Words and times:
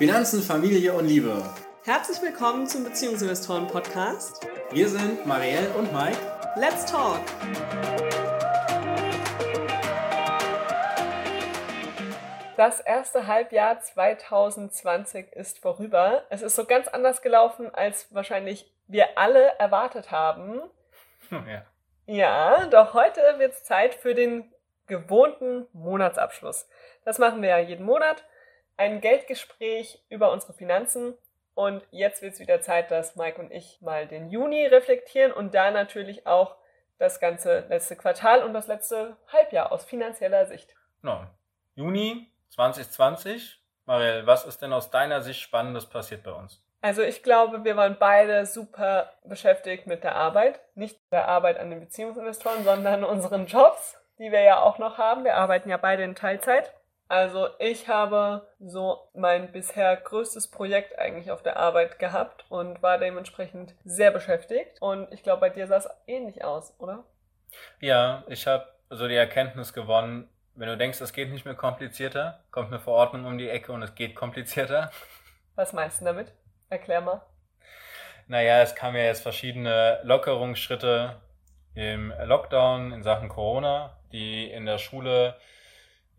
Finanzen, 0.00 0.40
Familie 0.40 0.94
und 0.94 1.04
Liebe. 1.04 1.44
Herzlich 1.84 2.22
willkommen 2.22 2.66
zum 2.66 2.84
Beziehungsinvestoren 2.84 3.66
Podcast. 3.66 4.48
Wir 4.70 4.88
sind 4.88 5.26
Marielle 5.26 5.68
und 5.74 5.92
Mike. 5.92 6.16
Let's 6.56 6.86
talk! 6.86 7.20
Das 12.56 12.80
erste 12.80 13.26
Halbjahr 13.26 13.78
2020 13.78 15.34
ist 15.34 15.58
vorüber. 15.58 16.24
Es 16.30 16.40
ist 16.40 16.56
so 16.56 16.64
ganz 16.64 16.88
anders 16.88 17.20
gelaufen, 17.20 17.68
als 17.74 18.06
wahrscheinlich 18.14 18.72
wir 18.88 19.18
alle 19.18 19.58
erwartet 19.58 20.10
haben. 20.10 20.62
Ja. 21.30 21.66
Ja, 22.06 22.66
doch 22.68 22.94
heute 22.94 23.20
wird 23.36 23.52
es 23.52 23.64
Zeit 23.64 23.94
für 23.94 24.14
den 24.14 24.50
gewohnten 24.86 25.66
Monatsabschluss. 25.74 26.66
Das 27.04 27.18
machen 27.18 27.42
wir 27.42 27.50
ja 27.50 27.58
jeden 27.58 27.84
Monat. 27.84 28.24
Ein 28.80 29.02
Geldgespräch 29.02 30.02
über 30.08 30.32
unsere 30.32 30.54
Finanzen. 30.54 31.12
Und 31.52 31.86
jetzt 31.90 32.22
wird 32.22 32.32
es 32.32 32.40
wieder 32.40 32.62
Zeit, 32.62 32.90
dass 32.90 33.14
Mike 33.14 33.38
und 33.38 33.50
ich 33.50 33.78
mal 33.82 34.06
den 34.06 34.30
Juni 34.30 34.64
reflektieren 34.64 35.32
und 35.32 35.52
da 35.52 35.70
natürlich 35.70 36.26
auch 36.26 36.56
das 36.96 37.20
ganze 37.20 37.66
letzte 37.68 37.94
Quartal 37.94 38.42
und 38.42 38.54
das 38.54 38.68
letzte 38.68 39.18
Halbjahr 39.30 39.70
aus 39.70 39.84
finanzieller 39.84 40.46
Sicht. 40.46 40.74
No. 41.02 41.26
Juni 41.74 42.32
2020. 42.48 43.60
Marielle, 43.84 44.26
was 44.26 44.46
ist 44.46 44.62
denn 44.62 44.72
aus 44.72 44.90
deiner 44.90 45.20
Sicht 45.20 45.42
Spannendes 45.42 45.84
passiert 45.84 46.22
bei 46.22 46.32
uns? 46.32 46.64
Also 46.80 47.02
ich 47.02 47.22
glaube, 47.22 47.64
wir 47.64 47.76
waren 47.76 47.98
beide 47.98 48.46
super 48.46 49.12
beschäftigt 49.24 49.86
mit 49.86 50.04
der 50.04 50.16
Arbeit. 50.16 50.58
Nicht 50.74 50.98
der 51.12 51.28
Arbeit 51.28 51.58
an 51.58 51.68
den 51.68 51.80
Beziehungsinvestoren, 51.80 52.64
sondern 52.64 53.04
unseren 53.14 53.44
Jobs, 53.44 54.00
die 54.18 54.32
wir 54.32 54.40
ja 54.40 54.62
auch 54.62 54.78
noch 54.78 54.96
haben. 54.96 55.24
Wir 55.24 55.34
arbeiten 55.34 55.68
ja 55.68 55.76
beide 55.76 56.02
in 56.02 56.14
Teilzeit. 56.14 56.72
Also 57.10 57.48
ich 57.58 57.88
habe 57.88 58.46
so 58.60 59.10
mein 59.14 59.50
bisher 59.50 59.96
größtes 59.96 60.48
Projekt 60.48 60.96
eigentlich 60.96 61.32
auf 61.32 61.42
der 61.42 61.56
Arbeit 61.56 61.98
gehabt 61.98 62.44
und 62.50 62.84
war 62.84 62.98
dementsprechend 62.98 63.74
sehr 63.84 64.12
beschäftigt. 64.12 64.80
Und 64.80 65.12
ich 65.12 65.24
glaube, 65.24 65.40
bei 65.40 65.50
dir 65.50 65.66
sah 65.66 65.78
es 65.78 65.88
ähnlich 66.06 66.44
aus, 66.44 66.72
oder? 66.78 67.02
Ja, 67.80 68.22
ich 68.28 68.46
habe 68.46 68.64
so 68.90 69.08
die 69.08 69.16
Erkenntnis 69.16 69.72
gewonnen, 69.72 70.28
wenn 70.54 70.68
du 70.68 70.76
denkst, 70.76 71.00
es 71.00 71.12
geht 71.12 71.32
nicht 71.32 71.44
mehr 71.44 71.56
komplizierter, 71.56 72.44
kommt 72.52 72.68
eine 72.68 72.78
Verordnung 72.78 73.24
um 73.24 73.38
die 73.38 73.48
Ecke 73.48 73.72
und 73.72 73.82
es 73.82 73.96
geht 73.96 74.14
komplizierter. 74.14 74.92
Was 75.56 75.72
meinst 75.72 76.00
du 76.00 76.04
damit? 76.04 76.32
Erklär 76.68 77.00
mal. 77.00 77.22
Naja, 78.28 78.62
es 78.62 78.76
kamen 78.76 78.94
ja 78.94 79.02
jetzt 79.02 79.22
verschiedene 79.22 79.98
Lockerungsschritte 80.04 81.16
im 81.74 82.14
Lockdown 82.22 82.92
in 82.92 83.02
Sachen 83.02 83.28
Corona, 83.28 83.98
die 84.12 84.48
in 84.48 84.64
der 84.64 84.78
Schule 84.78 85.34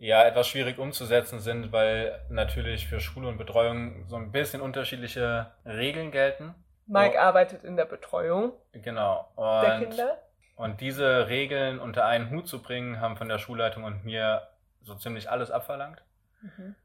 ja 0.02 0.24
etwas 0.24 0.48
schwierig 0.48 0.80
umzusetzen 0.80 1.40
sind, 1.40 1.72
weil 1.72 2.20
natürlich 2.30 2.88
für 2.88 3.00
Schule 3.00 3.28
und 3.28 3.38
Betreuung 3.38 4.04
so 4.08 4.16
ein 4.16 4.32
bisschen 4.32 4.60
unterschiedliche 4.60 5.52
Regeln 5.64 6.10
gelten. 6.10 6.56
Mike 6.88 7.16
oh. 7.18 7.22
arbeitet 7.22 7.64
in 7.64 7.78
der 7.78 7.86
Betreuung. 7.86 8.54
Genau. 8.74 9.32
Und, 9.36 9.62
der 9.62 9.80
Kinder. 9.80 10.18
Und 10.56 10.82
diese 10.82 11.28
Regeln 11.28 11.80
unter 11.80 12.06
einen 12.06 12.32
Hut 12.32 12.48
zu 12.48 12.64
bringen, 12.64 13.00
haben 13.00 13.16
von 13.16 13.30
der 13.30 13.38
Schulleitung 13.38 13.84
und 13.84 14.04
mir 14.04 14.48
so 14.82 14.96
ziemlich 14.96 15.30
alles 15.30 15.52
abverlangt. 15.52 16.02
Mhm. 16.42 16.76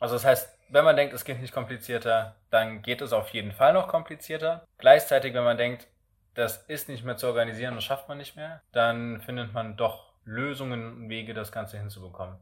Also 0.00 0.14
das 0.14 0.24
heißt, 0.24 0.58
wenn 0.70 0.86
man 0.86 0.96
denkt, 0.96 1.12
es 1.12 1.26
geht 1.26 1.40
nicht 1.40 1.52
komplizierter, 1.52 2.34
dann 2.50 2.80
geht 2.80 3.02
es 3.02 3.12
auf 3.12 3.28
jeden 3.28 3.52
Fall 3.52 3.74
noch 3.74 3.88
komplizierter. 3.88 4.66
Gleichzeitig, 4.78 5.34
wenn 5.34 5.44
man 5.44 5.58
denkt, 5.58 5.86
das 6.32 6.64
ist 6.64 6.88
nicht 6.88 7.04
mehr 7.04 7.18
zu 7.18 7.26
organisieren, 7.26 7.74
das 7.74 7.84
schafft 7.84 8.08
man 8.08 8.18
nicht 8.18 8.36
mehr, 8.36 8.62
dann 8.72 9.20
findet 9.20 9.52
man 9.52 9.76
doch 9.76 10.14
Lösungen 10.24 10.96
und 10.96 11.08
Wege, 11.10 11.34
das 11.34 11.52
Ganze 11.52 11.78
hinzubekommen. 11.78 12.38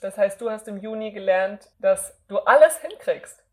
Das 0.00 0.16
heißt, 0.16 0.40
du 0.40 0.50
hast 0.50 0.68
im 0.68 0.78
Juni 0.78 1.12
gelernt, 1.12 1.68
dass 1.78 2.18
du 2.28 2.38
alles 2.38 2.78
hinkriegst. 2.78 3.44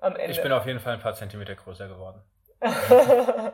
Am 0.00 0.16
Ende. 0.16 0.32
Ich 0.32 0.42
bin 0.42 0.52
auf 0.52 0.66
jeden 0.66 0.80
Fall 0.80 0.94
ein 0.94 1.00
paar 1.00 1.14
Zentimeter 1.14 1.54
größer 1.54 1.88
geworden. 1.88 2.20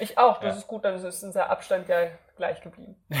ich 0.00 0.18
auch, 0.18 0.38
das 0.40 0.54
ja. 0.54 0.60
ist 0.60 0.66
gut, 0.66 0.84
dann 0.84 0.94
ist 0.94 1.22
unser 1.22 1.48
Abstand 1.48 1.88
ja 1.88 2.08
gleich 2.36 2.60
geblieben. 2.60 2.96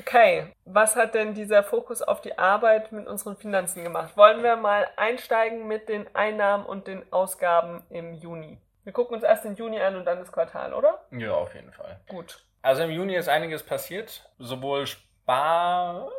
Okay, 0.00 0.54
was 0.64 0.96
hat 0.96 1.14
denn 1.14 1.34
dieser 1.34 1.62
Fokus 1.62 2.00
auf 2.00 2.22
die 2.22 2.38
Arbeit 2.38 2.92
mit 2.92 3.06
unseren 3.06 3.36
Finanzen 3.36 3.84
gemacht? 3.84 4.16
Wollen 4.16 4.42
wir 4.42 4.56
mal 4.56 4.88
einsteigen 4.96 5.68
mit 5.68 5.90
den 5.90 6.06
Einnahmen 6.14 6.64
und 6.64 6.86
den 6.86 7.12
Ausgaben 7.12 7.84
im 7.90 8.14
Juni? 8.14 8.58
Wir 8.84 8.94
gucken 8.94 9.16
uns 9.16 9.22
erst 9.22 9.44
den 9.44 9.54
Juni 9.54 9.78
an 9.80 9.96
und 9.96 10.06
dann 10.06 10.18
das 10.18 10.32
Quartal, 10.32 10.72
oder? 10.72 11.04
Ja, 11.10 11.32
auf 11.32 11.54
jeden 11.54 11.72
Fall. 11.72 12.00
Gut. 12.08 12.42
Also 12.62 12.84
im 12.84 12.90
Juni 12.90 13.16
ist 13.16 13.28
einiges 13.28 13.62
passiert, 13.62 14.30
sowohl 14.38 14.86
sparmäßig. 14.86 16.17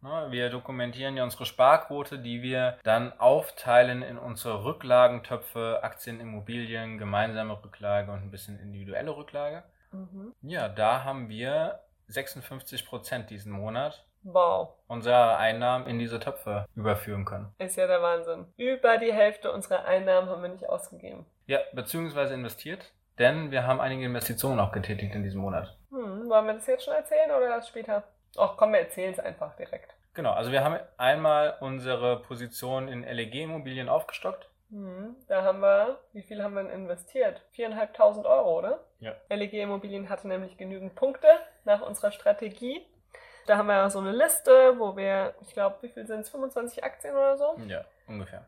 Ne? 0.00 0.26
Wir 0.30 0.50
dokumentieren 0.50 1.16
ja 1.16 1.24
unsere 1.24 1.46
Sparquote, 1.46 2.18
die 2.18 2.42
wir 2.42 2.78
dann 2.82 3.12
aufteilen 3.18 4.02
in 4.02 4.18
unsere 4.18 4.64
Rücklagentöpfe, 4.64 5.80
Aktien, 5.82 6.20
Immobilien, 6.20 6.98
gemeinsame 6.98 7.62
Rücklage 7.62 8.10
und 8.10 8.22
ein 8.22 8.30
bisschen 8.30 8.58
individuelle 8.58 9.16
Rücklage. 9.16 9.62
Mhm. 9.92 10.34
Ja, 10.42 10.68
da 10.68 11.04
haben 11.04 11.28
wir 11.28 11.80
56 12.08 12.86
Prozent 12.86 13.30
diesen 13.30 13.52
Monat 13.52 14.04
wow. 14.22 14.70
unserer 14.88 15.38
Einnahmen 15.38 15.86
in 15.86 15.98
diese 15.98 16.20
Töpfe 16.20 16.66
überführen 16.74 17.24
können. 17.24 17.52
Ist 17.58 17.76
ja 17.76 17.86
der 17.86 18.02
Wahnsinn. 18.02 18.46
Über 18.56 18.98
die 18.98 19.12
Hälfte 19.12 19.52
unserer 19.52 19.84
Einnahmen 19.84 20.28
haben 20.28 20.42
wir 20.42 20.48
nicht 20.48 20.68
ausgegeben. 20.68 21.26
Ja, 21.46 21.58
beziehungsweise 21.72 22.34
investiert, 22.34 22.92
denn 23.18 23.50
wir 23.50 23.66
haben 23.66 23.80
einige 23.80 24.04
Investitionen 24.04 24.60
auch 24.60 24.72
getätigt 24.72 25.14
in 25.14 25.22
diesem 25.22 25.40
Monat. 25.40 25.76
Hm, 25.90 26.28
wollen 26.28 26.46
wir 26.46 26.54
das 26.54 26.66
jetzt 26.66 26.84
schon 26.84 26.94
erzählen 26.94 27.30
oder 27.30 27.48
das 27.48 27.68
später? 27.68 28.04
Ach 28.36 28.56
komm, 28.56 28.72
wir 28.72 28.80
erzählen 28.80 29.12
es 29.12 29.18
einfach 29.18 29.56
direkt. 29.56 29.94
Genau, 30.14 30.32
also 30.32 30.50
wir 30.52 30.64
haben 30.64 30.78
einmal 30.96 31.56
unsere 31.60 32.20
Position 32.20 32.88
in 32.88 33.02
LEG-Immobilien 33.02 33.88
aufgestockt. 33.88 34.48
Hm, 34.70 35.16
da 35.28 35.42
haben 35.42 35.60
wir, 35.60 35.98
wie 36.12 36.22
viel 36.22 36.42
haben 36.42 36.54
wir 36.54 36.70
investiert? 36.70 37.42
4.500 37.56 38.24
Euro, 38.24 38.58
oder? 38.58 38.80
Ja. 39.00 39.14
LEG 39.28 39.54
Immobilien 39.54 40.08
hatte 40.08 40.28
nämlich 40.28 40.56
genügend 40.56 40.94
Punkte 40.94 41.26
nach 41.64 41.82
unserer 41.82 42.12
Strategie. 42.12 42.86
Da 43.46 43.56
haben 43.56 43.66
wir 43.66 43.90
so 43.90 43.98
eine 43.98 44.12
Liste, 44.12 44.78
wo 44.78 44.96
wir, 44.96 45.34
ich 45.40 45.52
glaube, 45.54 45.76
wie 45.80 45.88
viel 45.88 46.06
sind 46.06 46.20
es? 46.20 46.28
25 46.30 46.84
Aktien 46.84 47.14
oder 47.14 47.36
so? 47.36 47.56
Ja, 47.66 47.84
ungefähr 48.06 48.44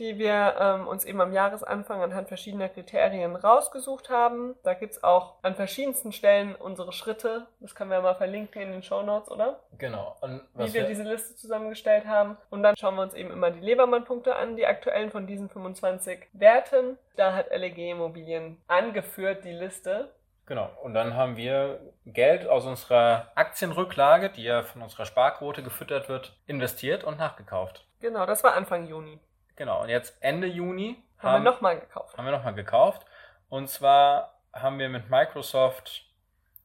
die 0.00 0.18
wir 0.18 0.56
ähm, 0.58 0.88
uns 0.88 1.04
eben 1.04 1.20
am 1.20 1.32
Jahresanfang 1.32 2.00
anhand 2.02 2.28
verschiedener 2.28 2.70
Kriterien 2.70 3.36
rausgesucht 3.36 4.08
haben. 4.08 4.56
Da 4.62 4.72
gibt 4.72 4.94
es 4.94 5.04
auch 5.04 5.34
an 5.42 5.54
verschiedensten 5.54 6.10
Stellen 6.10 6.54
unsere 6.54 6.92
Schritte. 6.92 7.46
Das 7.60 7.74
können 7.74 7.90
wir 7.90 8.00
mal 8.00 8.14
verlinken 8.14 8.62
in 8.62 8.72
den 8.72 8.82
Show 8.82 9.02
Notes, 9.02 9.30
oder? 9.30 9.60
Genau. 9.76 10.16
Wie 10.54 10.72
wir, 10.72 10.72
wir 10.72 10.84
diese 10.88 11.02
Liste 11.02 11.36
zusammengestellt 11.36 12.06
haben. 12.06 12.38
Und 12.48 12.62
dann 12.62 12.76
schauen 12.78 12.96
wir 12.96 13.02
uns 13.02 13.12
eben 13.14 13.30
immer 13.30 13.50
die 13.50 13.60
Lebermann-Punkte 13.60 14.34
an, 14.36 14.56
die 14.56 14.66
aktuellen 14.66 15.10
von 15.10 15.26
diesen 15.26 15.50
25 15.50 16.28
Werten. 16.32 16.96
Da 17.16 17.34
hat 17.34 17.50
LEG 17.50 17.76
Immobilien 17.90 18.56
angeführt, 18.68 19.44
die 19.44 19.52
Liste. 19.52 20.08
Genau. 20.46 20.70
Und 20.82 20.94
dann 20.94 21.14
haben 21.14 21.36
wir 21.36 21.78
Geld 22.06 22.48
aus 22.48 22.64
unserer 22.64 23.30
Aktienrücklage, 23.34 24.30
die 24.30 24.44
ja 24.44 24.62
von 24.62 24.80
unserer 24.80 25.04
Sparquote 25.04 25.62
gefüttert 25.62 26.08
wird, 26.08 26.36
investiert 26.46 27.04
und 27.04 27.18
nachgekauft. 27.18 27.86
Genau, 28.00 28.24
das 28.24 28.42
war 28.42 28.54
Anfang 28.54 28.88
Juni. 28.88 29.20
Genau, 29.60 29.82
und 29.82 29.90
jetzt 29.90 30.16
Ende 30.22 30.46
Juni 30.46 30.96
haben, 31.18 31.32
haben 31.32 31.44
wir 31.44 31.50
nochmal 31.50 31.78
gekauft. 31.78 32.16
Haben 32.16 32.24
wir 32.24 32.32
nochmal 32.32 32.54
gekauft. 32.54 33.04
Und 33.50 33.68
zwar 33.68 34.40
haben 34.54 34.78
wir 34.78 34.88
mit 34.88 35.10
Microsoft 35.10 36.06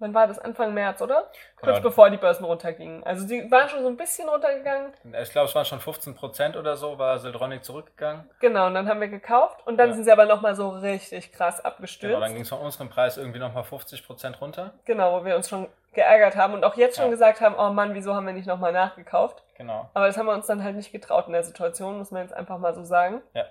Wann 0.00 0.14
war 0.14 0.28
das? 0.28 0.38
Anfang 0.38 0.74
März, 0.74 1.02
oder? 1.02 1.30
Kurz 1.56 1.76
genau. 1.76 1.80
bevor 1.80 2.10
die 2.10 2.16
Börsen 2.16 2.44
runtergingen. 2.44 3.02
Also 3.04 3.26
die 3.26 3.50
waren 3.50 3.68
schon 3.68 3.82
so 3.82 3.88
ein 3.88 3.96
bisschen 3.96 4.28
runtergegangen. 4.28 4.92
Ich 5.20 5.30
glaube, 5.30 5.48
es 5.48 5.54
waren 5.54 5.64
schon 5.64 5.80
15 5.80 6.14
Prozent 6.14 6.56
oder 6.56 6.76
so, 6.76 6.98
war 6.98 7.18
Sildronic 7.18 7.64
zurückgegangen. 7.64 8.28
Genau, 8.40 8.68
und 8.68 8.74
dann 8.74 8.88
haben 8.88 9.00
wir 9.00 9.08
gekauft 9.08 9.66
und 9.66 9.76
dann 9.76 9.88
ja. 9.88 9.94
sind 9.94 10.04
sie 10.04 10.12
aber 10.12 10.26
nochmal 10.26 10.54
so 10.54 10.68
richtig 10.68 11.32
krass 11.32 11.64
abgestürzt. 11.64 12.14
Genau, 12.14 12.20
dann 12.20 12.32
ging 12.32 12.42
es 12.42 12.48
von 12.48 12.60
unserem 12.60 12.88
Preis 12.88 13.16
irgendwie 13.16 13.40
nochmal 13.40 13.64
50 13.64 14.06
Prozent 14.06 14.40
runter. 14.40 14.74
Genau, 14.84 15.20
wo 15.20 15.24
wir 15.24 15.34
uns 15.34 15.48
schon 15.48 15.68
geärgert 15.94 16.36
haben 16.36 16.54
und 16.54 16.64
auch 16.64 16.76
jetzt 16.76 16.96
schon 16.96 17.06
ja. 17.06 17.10
gesagt 17.10 17.40
haben, 17.40 17.56
oh 17.58 17.72
Mann, 17.72 17.94
wieso 17.94 18.14
haben 18.14 18.26
wir 18.26 18.32
nicht 18.32 18.46
nochmal 18.46 18.72
nachgekauft? 18.72 19.42
Genau. 19.56 19.90
Aber 19.94 20.06
das 20.06 20.16
haben 20.16 20.26
wir 20.26 20.34
uns 20.34 20.46
dann 20.46 20.62
halt 20.62 20.76
nicht 20.76 20.92
getraut 20.92 21.26
in 21.26 21.32
der 21.32 21.42
Situation, 21.42 21.98
muss 21.98 22.12
man 22.12 22.22
jetzt 22.22 22.32
einfach 22.32 22.58
mal 22.58 22.72
so 22.72 22.84
sagen. 22.84 23.20
Ja. 23.34 23.46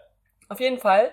Auf 0.48 0.62
jeden 0.62 0.78
Fall 0.78 1.12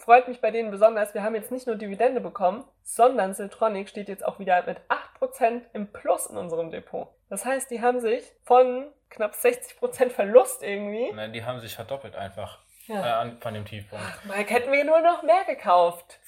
freut 0.00 0.28
mich 0.28 0.40
bei 0.40 0.50
denen 0.50 0.70
besonders, 0.70 1.14
wir 1.14 1.22
haben 1.22 1.34
jetzt 1.34 1.52
nicht 1.52 1.66
nur 1.66 1.76
Dividende 1.76 2.20
bekommen, 2.20 2.64
sondern 2.82 3.34
Siltronic 3.34 3.88
steht 3.88 4.08
jetzt 4.08 4.24
auch 4.24 4.38
wieder 4.38 4.62
mit 4.64 4.78
8% 5.20 5.62
im 5.72 5.92
Plus 5.92 6.26
in 6.26 6.36
unserem 6.36 6.70
Depot. 6.70 7.08
Das 7.28 7.44
heißt, 7.44 7.70
die 7.70 7.80
haben 7.80 8.00
sich 8.00 8.24
von 8.42 8.90
knapp 9.10 9.34
60% 9.34 10.10
Verlust 10.10 10.62
irgendwie. 10.62 11.12
Nein, 11.12 11.32
die 11.32 11.44
haben 11.44 11.60
sich 11.60 11.74
verdoppelt 11.74 12.16
einfach 12.16 12.58
ja. 12.86 13.24
äh, 13.24 13.32
von 13.40 13.54
dem 13.54 13.64
Tiefpunkt. 13.64 14.04
Ach, 14.06 14.24
Mike, 14.24 14.52
hätten 14.52 14.72
wir 14.72 14.84
nur 14.84 15.00
noch 15.00 15.22
mehr 15.22 15.44
gekauft. 15.46 16.18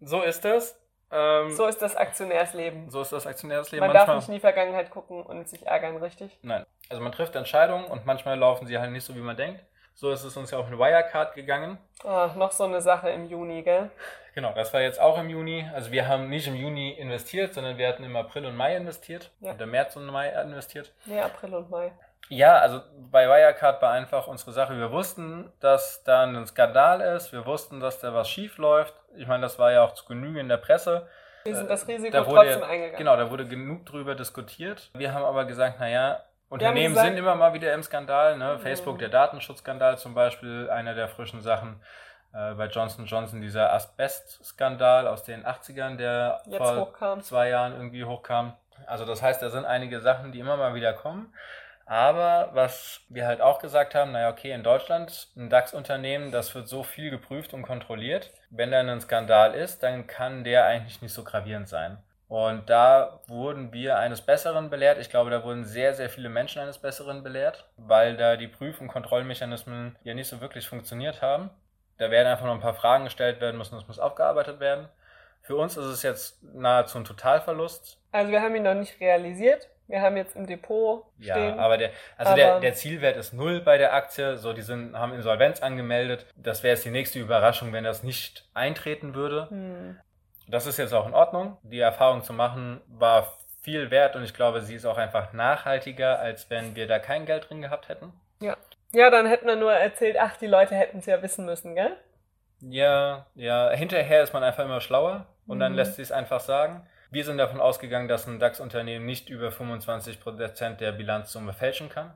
So 0.00 0.22
ist 0.22 0.44
es. 0.44 0.78
Ähm, 1.10 1.50
so 1.52 1.66
ist 1.66 1.80
das 1.80 1.96
Aktionärsleben. 1.96 2.90
So 2.90 3.00
ist 3.00 3.12
das 3.12 3.26
Aktionärsleben. 3.26 3.80
Man 3.80 3.94
manchmal, 3.94 4.06
darf 4.06 4.16
nicht 4.16 4.28
in 4.28 4.34
die 4.34 4.40
Vergangenheit 4.40 4.90
gucken 4.90 5.22
und 5.22 5.48
sich 5.48 5.66
ärgern, 5.66 5.96
richtig? 5.96 6.38
Nein. 6.42 6.66
Also 6.90 7.02
man 7.02 7.12
trifft 7.12 7.34
Entscheidungen 7.34 7.86
und 7.86 8.04
manchmal 8.04 8.38
laufen 8.38 8.66
sie 8.66 8.78
halt 8.78 8.90
nicht 8.92 9.04
so, 9.04 9.14
wie 9.14 9.20
man 9.20 9.36
denkt. 9.36 9.64
So 10.00 10.12
ist 10.12 10.22
es 10.22 10.36
uns 10.36 10.52
ja 10.52 10.58
auch 10.58 10.68
mit 10.68 10.78
Wirecard 10.78 11.34
gegangen. 11.34 11.76
Ah, 12.04 12.30
noch 12.36 12.52
so 12.52 12.62
eine 12.62 12.80
Sache 12.80 13.10
im 13.10 13.24
Juni, 13.24 13.64
gell? 13.64 13.90
Genau, 14.32 14.52
das 14.54 14.72
war 14.72 14.80
jetzt 14.80 15.00
auch 15.00 15.18
im 15.18 15.28
Juni. 15.28 15.68
Also 15.74 15.90
wir 15.90 16.06
haben 16.06 16.28
nicht 16.28 16.46
im 16.46 16.54
Juni 16.54 16.92
investiert, 16.92 17.54
sondern 17.54 17.78
wir 17.78 17.88
hatten 17.88 18.04
im 18.04 18.14
April 18.14 18.46
und 18.46 18.54
Mai 18.54 18.76
investiert. 18.76 19.32
Ja. 19.40 19.54
Oder 19.54 19.66
März 19.66 19.96
und 19.96 20.06
Mai 20.06 20.28
investiert. 20.40 20.92
Nee, 21.04 21.18
April 21.20 21.52
und 21.52 21.68
Mai. 21.68 21.90
Ja, 22.28 22.58
also 22.58 22.80
bei 23.10 23.26
Wirecard 23.26 23.82
war 23.82 23.90
einfach 23.90 24.28
unsere 24.28 24.52
Sache. 24.52 24.78
Wir 24.78 24.92
wussten, 24.92 25.52
dass 25.58 26.04
da 26.04 26.22
ein 26.22 26.46
Skandal 26.46 27.00
ist. 27.00 27.32
Wir 27.32 27.44
wussten, 27.44 27.80
dass 27.80 27.98
da 27.98 28.14
was 28.14 28.30
schief 28.30 28.56
läuft. 28.56 28.94
Ich 29.16 29.26
meine, 29.26 29.42
das 29.42 29.58
war 29.58 29.72
ja 29.72 29.82
auch 29.82 29.94
zu 29.94 30.04
Genüge 30.04 30.38
in 30.38 30.48
der 30.48 30.58
Presse. 30.58 31.08
Wir 31.42 31.56
sind 31.56 31.68
das 31.68 31.88
Risiko 31.88 32.12
da 32.12 32.22
trotzdem 32.22 32.62
eingegangen. 32.62 32.98
Genau, 32.98 33.16
da 33.16 33.32
wurde 33.32 33.46
genug 33.46 33.84
drüber 33.86 34.14
diskutiert. 34.14 34.92
Wir 34.94 35.12
haben 35.12 35.24
aber 35.24 35.44
gesagt, 35.44 35.80
naja, 35.80 36.22
Unternehmen 36.48 36.94
gesagt, 36.94 37.08
sind 37.08 37.18
immer 37.18 37.34
mal 37.34 37.52
wieder 37.52 37.72
im 37.74 37.82
Skandal. 37.82 38.38
Ne? 38.38 38.54
Mhm. 38.54 38.60
Facebook, 38.60 38.98
der 38.98 39.08
Datenschutzskandal 39.08 39.98
zum 39.98 40.14
Beispiel, 40.14 40.70
einer 40.70 40.94
der 40.94 41.08
frischen 41.08 41.42
Sachen. 41.42 41.80
Äh, 42.32 42.54
bei 42.54 42.66
Johnson 42.66 43.06
Johnson 43.06 43.40
dieser 43.40 43.72
Asbest-Skandal 43.72 45.06
aus 45.06 45.24
den 45.24 45.44
80ern, 45.44 45.96
der 45.96 46.40
Jetzt 46.46 46.58
vor 46.58 46.76
hochkam. 46.76 47.22
zwei 47.22 47.48
Jahren 47.48 47.74
irgendwie 47.74 48.04
hochkam. 48.04 48.54
Also 48.86 49.04
das 49.04 49.22
heißt, 49.22 49.42
da 49.42 49.50
sind 49.50 49.64
einige 49.64 50.00
Sachen, 50.00 50.32
die 50.32 50.40
immer 50.40 50.56
mal 50.56 50.74
wieder 50.74 50.92
kommen. 50.92 51.32
Aber 51.86 52.50
was 52.52 53.00
wir 53.08 53.26
halt 53.26 53.40
auch 53.40 53.60
gesagt 53.60 53.94
haben, 53.94 54.12
naja, 54.12 54.28
okay, 54.28 54.52
in 54.52 54.62
Deutschland, 54.62 55.28
ein 55.36 55.48
DAX-Unternehmen, 55.48 56.30
das 56.30 56.54
wird 56.54 56.68
so 56.68 56.82
viel 56.82 57.10
geprüft 57.10 57.54
und 57.54 57.62
kontrolliert. 57.62 58.30
Wenn 58.50 58.70
da 58.70 58.80
ein 58.80 59.00
Skandal 59.00 59.54
ist, 59.54 59.82
dann 59.82 60.06
kann 60.06 60.44
der 60.44 60.66
eigentlich 60.66 61.00
nicht 61.00 61.14
so 61.14 61.24
gravierend 61.24 61.66
sein. 61.66 61.96
Und 62.28 62.68
da 62.68 63.20
wurden 63.26 63.72
wir 63.72 63.98
eines 63.98 64.20
Besseren 64.20 64.68
belehrt. 64.68 64.98
Ich 64.98 65.08
glaube, 65.08 65.30
da 65.30 65.42
wurden 65.44 65.64
sehr, 65.64 65.94
sehr 65.94 66.10
viele 66.10 66.28
Menschen 66.28 66.60
eines 66.60 66.78
Besseren 66.78 67.22
belehrt, 67.22 67.66
weil 67.78 68.16
da 68.16 68.36
die 68.36 68.48
Prüf- 68.48 68.80
und 68.80 68.88
Kontrollmechanismen 68.88 69.96
ja 70.04 70.12
nicht 70.12 70.28
so 70.28 70.42
wirklich 70.42 70.68
funktioniert 70.68 71.22
haben. 71.22 71.50
Da 71.96 72.10
werden 72.10 72.28
einfach 72.28 72.44
noch 72.44 72.54
ein 72.54 72.60
paar 72.60 72.74
Fragen 72.74 73.04
gestellt 73.04 73.40
werden 73.40 73.56
müssen, 73.56 73.74
das 73.74 73.88
muss 73.88 73.98
aufgearbeitet 73.98 74.60
werden. 74.60 74.88
Für 75.40 75.56
uns 75.56 75.76
ist 75.78 75.86
es 75.86 76.02
jetzt 76.02 76.42
nahezu 76.42 76.98
ein 76.98 77.04
Totalverlust. 77.04 77.98
Also 78.12 78.30
wir 78.30 78.42
haben 78.42 78.54
ihn 78.54 78.62
noch 78.62 78.74
nicht 78.74 79.00
realisiert. 79.00 79.68
Wir 79.86 80.02
haben 80.02 80.18
jetzt 80.18 80.36
im 80.36 80.46
Depot 80.46 81.06
stehen. 81.18 81.56
Ja, 81.56 81.56
aber 81.56 81.78
der, 81.78 81.90
also 82.18 82.32
aber 82.32 82.36
der, 82.36 82.60
der 82.60 82.74
Zielwert 82.74 83.16
ist 83.16 83.32
null 83.32 83.62
bei 83.62 83.78
der 83.78 83.94
Aktie. 83.94 84.36
So, 84.36 84.52
die 84.52 84.60
sind, 84.60 84.94
haben 84.94 85.14
Insolvenz 85.14 85.62
angemeldet. 85.62 86.26
Das 86.36 86.62
wäre 86.62 86.74
jetzt 86.74 86.84
die 86.84 86.90
nächste 86.90 87.18
Überraschung, 87.18 87.72
wenn 87.72 87.84
das 87.84 88.02
nicht 88.02 88.46
eintreten 88.52 89.14
würde. 89.14 89.48
Hm. 89.48 89.98
Das 90.48 90.66
ist 90.66 90.78
jetzt 90.78 90.94
auch 90.94 91.06
in 91.06 91.14
Ordnung. 91.14 91.58
Die 91.62 91.80
Erfahrung 91.80 92.22
zu 92.22 92.32
machen 92.32 92.80
war 92.88 93.38
viel 93.62 93.90
wert 93.90 94.16
und 94.16 94.24
ich 94.24 94.34
glaube, 94.34 94.62
sie 94.62 94.74
ist 94.74 94.86
auch 94.86 94.96
einfach 94.96 95.32
nachhaltiger, 95.32 96.18
als 96.18 96.48
wenn 96.48 96.74
wir 96.74 96.86
da 96.86 96.98
kein 96.98 97.26
Geld 97.26 97.48
drin 97.48 97.60
gehabt 97.60 97.88
hätten. 97.88 98.12
Ja. 98.40 98.56
Ja, 98.92 99.10
dann 99.10 99.26
hätten 99.26 99.46
wir 99.46 99.56
nur 99.56 99.72
erzählt, 99.72 100.16
ach, 100.18 100.36
die 100.38 100.46
Leute 100.46 100.74
hätten 100.74 100.98
es 100.98 101.06
ja 101.06 101.20
wissen 101.20 101.44
müssen, 101.44 101.74
gell? 101.74 101.94
Ja, 102.60 103.26
ja. 103.34 103.70
Hinterher 103.70 104.22
ist 104.22 104.32
man 104.32 104.42
einfach 104.42 104.64
immer 104.64 104.80
schlauer 104.80 105.26
und 105.46 105.58
mhm. 105.58 105.60
dann 105.60 105.74
lässt 105.74 105.96
sie 105.96 106.02
es 106.02 106.12
einfach 106.12 106.40
sagen. 106.40 106.86
Wir 107.10 107.24
sind 107.24 107.38
davon 107.38 107.60
ausgegangen, 107.60 108.08
dass 108.08 108.26
ein 108.26 108.38
DAX-Unternehmen 108.38 109.04
nicht 109.04 109.28
über 109.28 109.48
25% 109.48 110.76
der 110.76 110.92
Bilanzsumme 110.92 111.52
fälschen 111.52 111.88
kann 111.88 112.12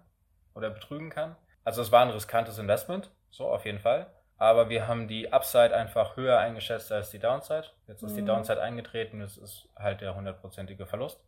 oder 0.55 0.71
betrügen 0.71 1.11
kann. 1.11 1.37
Also 1.65 1.83
es 1.83 1.93
war 1.93 2.03
ein 2.03 2.11
riskantes 2.11 2.59
Investment, 2.59 3.11
so 3.31 3.49
auf 3.49 3.65
jeden 3.65 3.79
Fall. 3.79 4.07
Aber 4.39 4.69
wir 4.69 4.89
haben 4.89 5.07
die 5.07 5.33
Upside 5.33 5.75
einfach 5.75 6.17
höher 6.17 6.39
eingeschätzt 6.39 6.91
als 6.91 7.11
die 7.11 7.19
Downside. 7.19 7.67
Jetzt 7.87 8.03
ist 8.03 8.13
mhm. 8.13 8.17
die 8.17 8.25
Downside 8.25 8.61
eingetreten, 8.61 9.21
es 9.21 9.37
ist 9.37 9.69
halt 9.77 10.01
der 10.01 10.15
hundertprozentige 10.15 10.87
Verlust. 10.87 11.21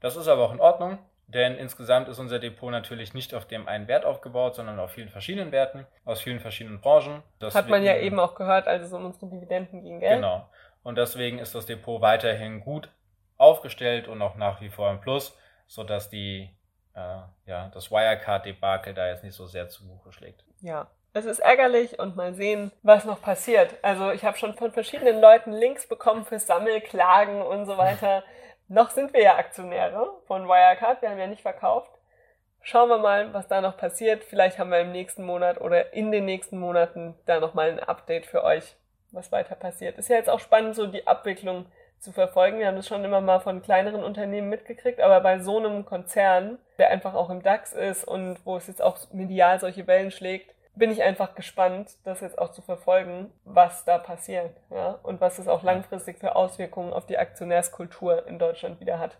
Das 0.00 0.16
ist 0.16 0.28
aber 0.28 0.44
auch 0.44 0.52
in 0.52 0.60
Ordnung, 0.60 0.98
denn 1.26 1.56
insgesamt 1.56 2.08
ist 2.08 2.18
unser 2.18 2.38
Depot 2.38 2.70
natürlich 2.70 3.12
nicht 3.12 3.34
auf 3.34 3.46
dem 3.46 3.66
einen 3.66 3.88
Wert 3.88 4.04
aufgebaut, 4.04 4.54
sondern 4.54 4.78
auf 4.78 4.92
vielen 4.92 5.08
verschiedenen 5.08 5.52
Werten, 5.52 5.86
aus 6.04 6.20
vielen 6.20 6.40
verschiedenen 6.40 6.80
Branchen. 6.80 7.22
Das 7.38 7.54
Hat 7.54 7.68
man 7.68 7.82
ja 7.82 7.96
eben 7.96 8.18
auch 8.20 8.34
gehört, 8.34 8.68
als 8.68 8.86
es 8.86 8.92
um 8.92 9.04
unsere 9.04 9.26
Dividenden 9.26 9.82
ging, 9.82 10.00
gell? 10.00 10.16
Genau. 10.16 10.48
Und 10.82 10.96
deswegen 10.98 11.40
ist 11.40 11.54
das 11.54 11.66
Depot 11.66 12.00
weiterhin 12.00 12.60
gut 12.60 12.88
aufgestellt 13.38 14.06
und 14.06 14.22
auch 14.22 14.36
nach 14.36 14.60
wie 14.60 14.70
vor 14.70 14.90
im 14.90 15.00
Plus, 15.00 15.36
sodass 15.66 16.08
die, 16.08 16.50
äh, 16.94 17.18
ja, 17.46 17.68
das 17.74 17.90
Wirecard-Debakel 17.90 18.94
da 18.94 19.08
jetzt 19.08 19.24
nicht 19.24 19.34
so 19.34 19.46
sehr 19.46 19.68
zu 19.68 19.86
Buche 19.86 20.12
schlägt. 20.12 20.44
Ja, 20.60 20.86
es 21.16 21.24
ist 21.24 21.38
ärgerlich 21.38 21.98
und 21.98 22.16
mal 22.16 22.34
sehen, 22.34 22.72
was 22.82 23.04
noch 23.04 23.20
passiert. 23.22 23.74
Also 23.82 24.10
ich 24.10 24.24
habe 24.24 24.36
schon 24.36 24.54
von 24.54 24.72
verschiedenen 24.72 25.20
Leuten 25.20 25.52
Links 25.52 25.86
bekommen 25.86 26.24
für 26.24 26.38
Sammelklagen 26.38 27.42
und 27.42 27.66
so 27.66 27.78
weiter. 27.78 28.22
noch 28.68 28.90
sind 28.90 29.12
wir 29.14 29.22
ja 29.22 29.36
Aktionäre 29.36 30.12
von 30.26 30.46
Wirecard, 30.46 31.02
wir 31.02 31.10
haben 31.10 31.18
ja 31.18 31.26
nicht 31.26 31.42
verkauft. 31.42 31.90
Schauen 32.60 32.88
wir 32.88 32.98
mal, 32.98 33.32
was 33.32 33.46
da 33.46 33.60
noch 33.60 33.76
passiert. 33.76 34.24
Vielleicht 34.24 34.58
haben 34.58 34.70
wir 34.70 34.80
im 34.80 34.90
nächsten 34.90 35.24
Monat 35.24 35.60
oder 35.60 35.92
in 35.92 36.10
den 36.10 36.24
nächsten 36.24 36.58
Monaten 36.58 37.14
da 37.24 37.38
nochmal 37.38 37.70
ein 37.70 37.80
Update 37.80 38.26
für 38.26 38.42
euch, 38.42 38.74
was 39.12 39.30
weiter 39.30 39.54
passiert. 39.54 39.98
Ist 39.98 40.08
ja 40.08 40.16
jetzt 40.16 40.28
auch 40.28 40.40
spannend, 40.40 40.74
so 40.74 40.88
die 40.88 41.06
Abwicklung 41.06 41.66
zu 42.00 42.12
verfolgen. 42.12 42.58
Wir 42.58 42.66
haben 42.66 42.76
das 42.76 42.88
schon 42.88 43.04
immer 43.04 43.20
mal 43.20 43.38
von 43.38 43.62
kleineren 43.62 44.02
Unternehmen 44.02 44.48
mitgekriegt, 44.48 45.00
aber 45.00 45.20
bei 45.20 45.38
so 45.38 45.58
einem 45.58 45.84
Konzern, 45.84 46.58
der 46.78 46.90
einfach 46.90 47.14
auch 47.14 47.30
im 47.30 47.42
DAX 47.42 47.72
ist 47.72 48.02
und 48.02 48.38
wo 48.44 48.56
es 48.56 48.66
jetzt 48.66 48.82
auch 48.82 48.98
medial 49.12 49.60
solche 49.60 49.86
Wellen 49.86 50.10
schlägt, 50.10 50.55
bin 50.76 50.90
ich 50.90 51.02
einfach 51.02 51.34
gespannt, 51.34 51.90
das 52.04 52.20
jetzt 52.20 52.38
auch 52.38 52.52
zu 52.52 52.62
verfolgen, 52.62 53.32
was 53.44 53.84
da 53.84 53.98
passiert, 53.98 54.54
ja, 54.70 54.98
und 55.02 55.20
was 55.20 55.38
es 55.38 55.48
auch 55.48 55.62
langfristig 55.62 56.18
für 56.18 56.36
Auswirkungen 56.36 56.92
auf 56.92 57.06
die 57.06 57.18
Aktionärskultur 57.18 58.26
in 58.26 58.38
Deutschland 58.38 58.78
wieder 58.78 58.98
hat. 58.98 59.16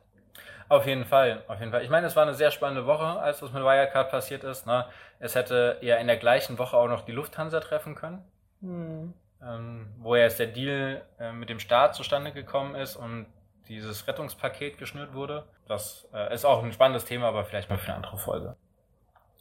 Auf 0.68 0.86
jeden 0.86 1.04
Fall, 1.04 1.42
auf 1.48 1.60
jeden 1.60 1.70
Fall. 1.72 1.82
Ich 1.82 1.90
meine, 1.90 2.06
es 2.06 2.16
war 2.16 2.24
eine 2.24 2.34
sehr 2.34 2.50
spannende 2.50 2.86
Woche, 2.86 3.04
als 3.04 3.40
das 3.40 3.52
mit 3.52 3.62
Wirecard 3.62 4.10
passiert 4.10 4.44
ist. 4.44 4.66
Ne? 4.66 4.84
Es 5.20 5.34
hätte 5.34 5.78
ja 5.80 5.96
in 5.96 6.08
der 6.08 6.16
gleichen 6.16 6.58
Woche 6.58 6.76
auch 6.76 6.88
noch 6.88 7.02
die 7.02 7.12
Lufthansa 7.12 7.60
treffen 7.60 7.94
können, 7.94 8.24
hm. 8.60 9.14
ähm, 9.42 9.94
wo 9.98 10.16
ja 10.16 10.24
jetzt 10.24 10.40
der 10.40 10.48
Deal 10.48 11.02
äh, 11.20 11.32
mit 11.32 11.48
dem 11.48 11.60
Staat 11.60 11.94
zustande 11.94 12.32
gekommen 12.32 12.74
ist 12.74 12.96
und 12.96 13.26
dieses 13.68 14.06
Rettungspaket 14.08 14.76
geschnürt 14.76 15.14
wurde. 15.14 15.44
Das 15.68 16.08
äh, 16.12 16.34
ist 16.34 16.44
auch 16.44 16.62
ein 16.62 16.72
spannendes 16.72 17.04
Thema, 17.04 17.28
aber 17.28 17.44
vielleicht 17.44 17.70
mal 17.70 17.78
für 17.78 17.86
eine 17.86 17.96
andere 17.96 18.18
Folge. 18.18 18.56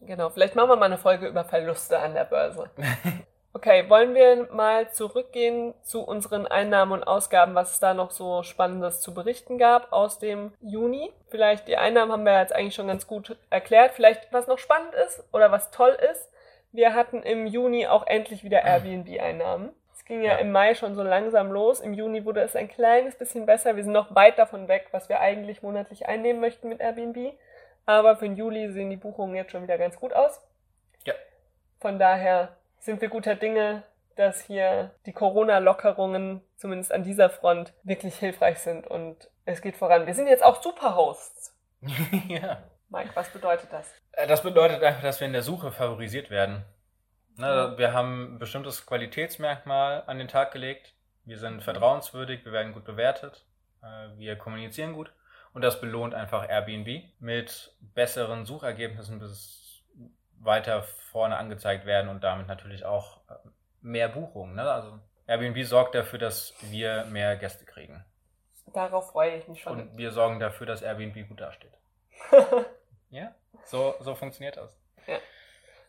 Genau, 0.06 0.30
vielleicht 0.30 0.56
machen 0.56 0.70
wir 0.70 0.76
mal 0.76 0.86
eine 0.86 0.98
Folge 0.98 1.28
über 1.28 1.44
Verluste 1.44 2.00
an 2.00 2.14
der 2.14 2.26
Börse. 2.26 2.70
Okay, 3.56 3.90
wollen 3.90 4.14
wir 4.14 4.50
mal 4.52 4.92
zurückgehen 4.92 5.74
zu 5.82 6.02
unseren 6.02 6.46
Einnahmen 6.46 6.92
und 6.92 7.04
Ausgaben, 7.06 7.56
was 7.56 7.72
es 7.72 7.80
da 7.80 7.94
noch 7.94 8.12
so 8.12 8.44
Spannendes 8.44 9.00
zu 9.00 9.14
berichten 9.14 9.58
gab 9.58 9.94
aus 9.94 10.20
dem 10.20 10.52
Juni? 10.60 11.14
Vielleicht 11.30 11.70
die 11.70 11.78
Einnahmen 11.78 12.12
haben 12.12 12.26
wir 12.26 12.38
jetzt 12.38 12.54
eigentlich 12.54 12.76
schon 12.76 12.90
ganz 12.90 13.08
gut 13.08 13.38
erklärt. 13.50 13.94
Vielleicht 13.94 14.28
was 14.34 14.48
noch 14.48 14.58
spannend 14.58 14.94
ist 15.08 15.24
oder 15.32 15.54
was 15.54 15.72
toll 15.72 15.98
ist. 16.12 16.30
Wir 16.74 16.94
hatten 16.96 17.24
im 17.24 17.48
Juni 17.48 17.88
auch 17.88 18.06
endlich 18.06 18.44
wieder 18.44 18.62
Airbnb-Einnahmen. 18.66 19.70
Es 19.94 20.04
ging 20.04 20.22
ja, 20.22 20.34
ja, 20.34 20.40
im 20.40 20.52
Mai 20.52 20.76
schon 20.76 20.94
so 20.94 21.04
langsam 21.04 21.50
los. 21.50 21.80
Im 21.80 21.94
Juni 21.94 22.26
wurde 22.26 22.42
es 22.42 22.58
ein 22.58 22.68
kleines 22.68 23.16
bisschen 23.16 23.46
besser. 23.46 23.78
Wir 23.78 23.86
sind 23.86 23.94
noch 23.94 24.14
weit 24.14 24.38
davon 24.38 24.68
weg, 24.68 24.88
was 24.92 25.08
wir 25.08 25.22
eigentlich 25.22 25.64
monatlich 25.64 26.08
einnehmen 26.08 26.42
möchten 26.42 26.68
mit 26.68 26.82
Airbnb. 26.82 27.34
Aber 27.86 28.16
für 28.16 28.26
den 28.26 28.36
Juli 28.36 28.72
sehen 28.72 28.90
die 28.90 28.98
Buchungen 28.98 29.36
jetzt 29.36 29.52
schon 29.52 29.64
wieder 29.64 29.78
ganz 29.78 29.96
gut 29.96 30.14
aus. 30.14 30.42
Ja. 31.06 31.14
Von 31.80 32.00
daher 32.00 32.56
sind 32.80 33.02
wir 33.02 33.10
guter 33.10 33.36
Dinge, 33.36 33.84
dass 34.16 34.42
hier 34.42 34.92
die 35.06 35.14
Corona-Lockerungen 35.14 36.42
zumindest 36.56 36.92
an 36.92 37.04
dieser 37.04 37.30
Front 37.30 37.74
wirklich 37.84 38.16
hilfreich 38.16 38.60
sind 38.60 38.88
und 38.88 39.30
es 39.46 39.62
geht 39.62 39.76
voran. 39.76 40.08
Wir 40.08 40.14
sind 40.14 40.28
jetzt 40.28 40.44
auch 40.44 40.62
Superhosts. 40.62 41.56
ja. 42.28 42.64
Mike, 42.90 43.12
was 43.14 43.30
bedeutet 43.30 43.72
das? 43.72 43.94
Äh, 44.14 44.28
das 44.28 44.42
bedeutet 44.42 44.82
einfach, 44.82 45.02
dass 45.02 45.20
wir 45.20 45.28
in 45.28 45.34
der 45.34 45.42
Suche 45.42 45.72
favorisiert 45.72 46.30
werden. 46.30 46.64
Ne, 47.38 47.74
wir 47.78 47.92
haben 47.92 48.36
ein 48.36 48.40
bestimmtes 48.40 48.86
Qualitätsmerkmal 48.86 50.04
an 50.08 50.18
den 50.18 50.30
Tag 50.30 50.54
gelegt. 50.54 50.94
Wir 51.26 51.38
sind 51.38 51.62
vertrauenswürdig, 51.62 52.46
wir 52.46 52.54
werden 52.54 52.72
gut 52.72 52.86
bewertet, 52.86 53.44
äh, 53.84 54.18
wir 54.18 54.38
kommunizieren 54.38 54.94
gut 54.94 55.12
und 55.56 55.62
das 55.62 55.80
belohnt 55.80 56.14
einfach 56.14 56.48
Airbnb 56.50 57.04
mit 57.20 57.74
besseren 57.80 58.46
Suchergebnissen 58.46 59.20
bis 59.20 59.82
weiter 60.38 60.84
vorne 60.84 61.38
angezeigt 61.38 61.86
werden 61.86 62.10
und 62.10 62.24
damit 62.26 62.48
natürlich 62.48 62.84
auch 62.84 63.22
äh, 63.30 63.36
mehr 63.82 64.10
Buchungen. 64.10 64.56
Ne? 64.56 64.70
Also 64.70 65.00
Airbnb 65.28 65.64
sorgt 65.64 65.96
dafür, 65.96 66.20
dass 66.20 66.54
wir 66.70 67.06
mehr 67.06 67.38
Gäste 67.38 67.64
kriegen. 67.64 68.04
Darauf 68.74 69.12
freue 69.12 69.38
ich 69.38 69.48
mich 69.48 69.62
schon. 69.62 69.80
Und 69.80 69.98
wir 69.98 70.12
sorgen 70.12 70.42
dafür, 70.42 70.68
dass 70.68 70.82
Airbnb 70.82 71.26
gut 71.30 71.40
dasteht. 71.40 71.72
ja, 73.10 73.34
so, 73.64 73.96
so 74.02 74.14
funktioniert 74.14 74.58
das. 74.58 74.78
Ja. 75.08 75.20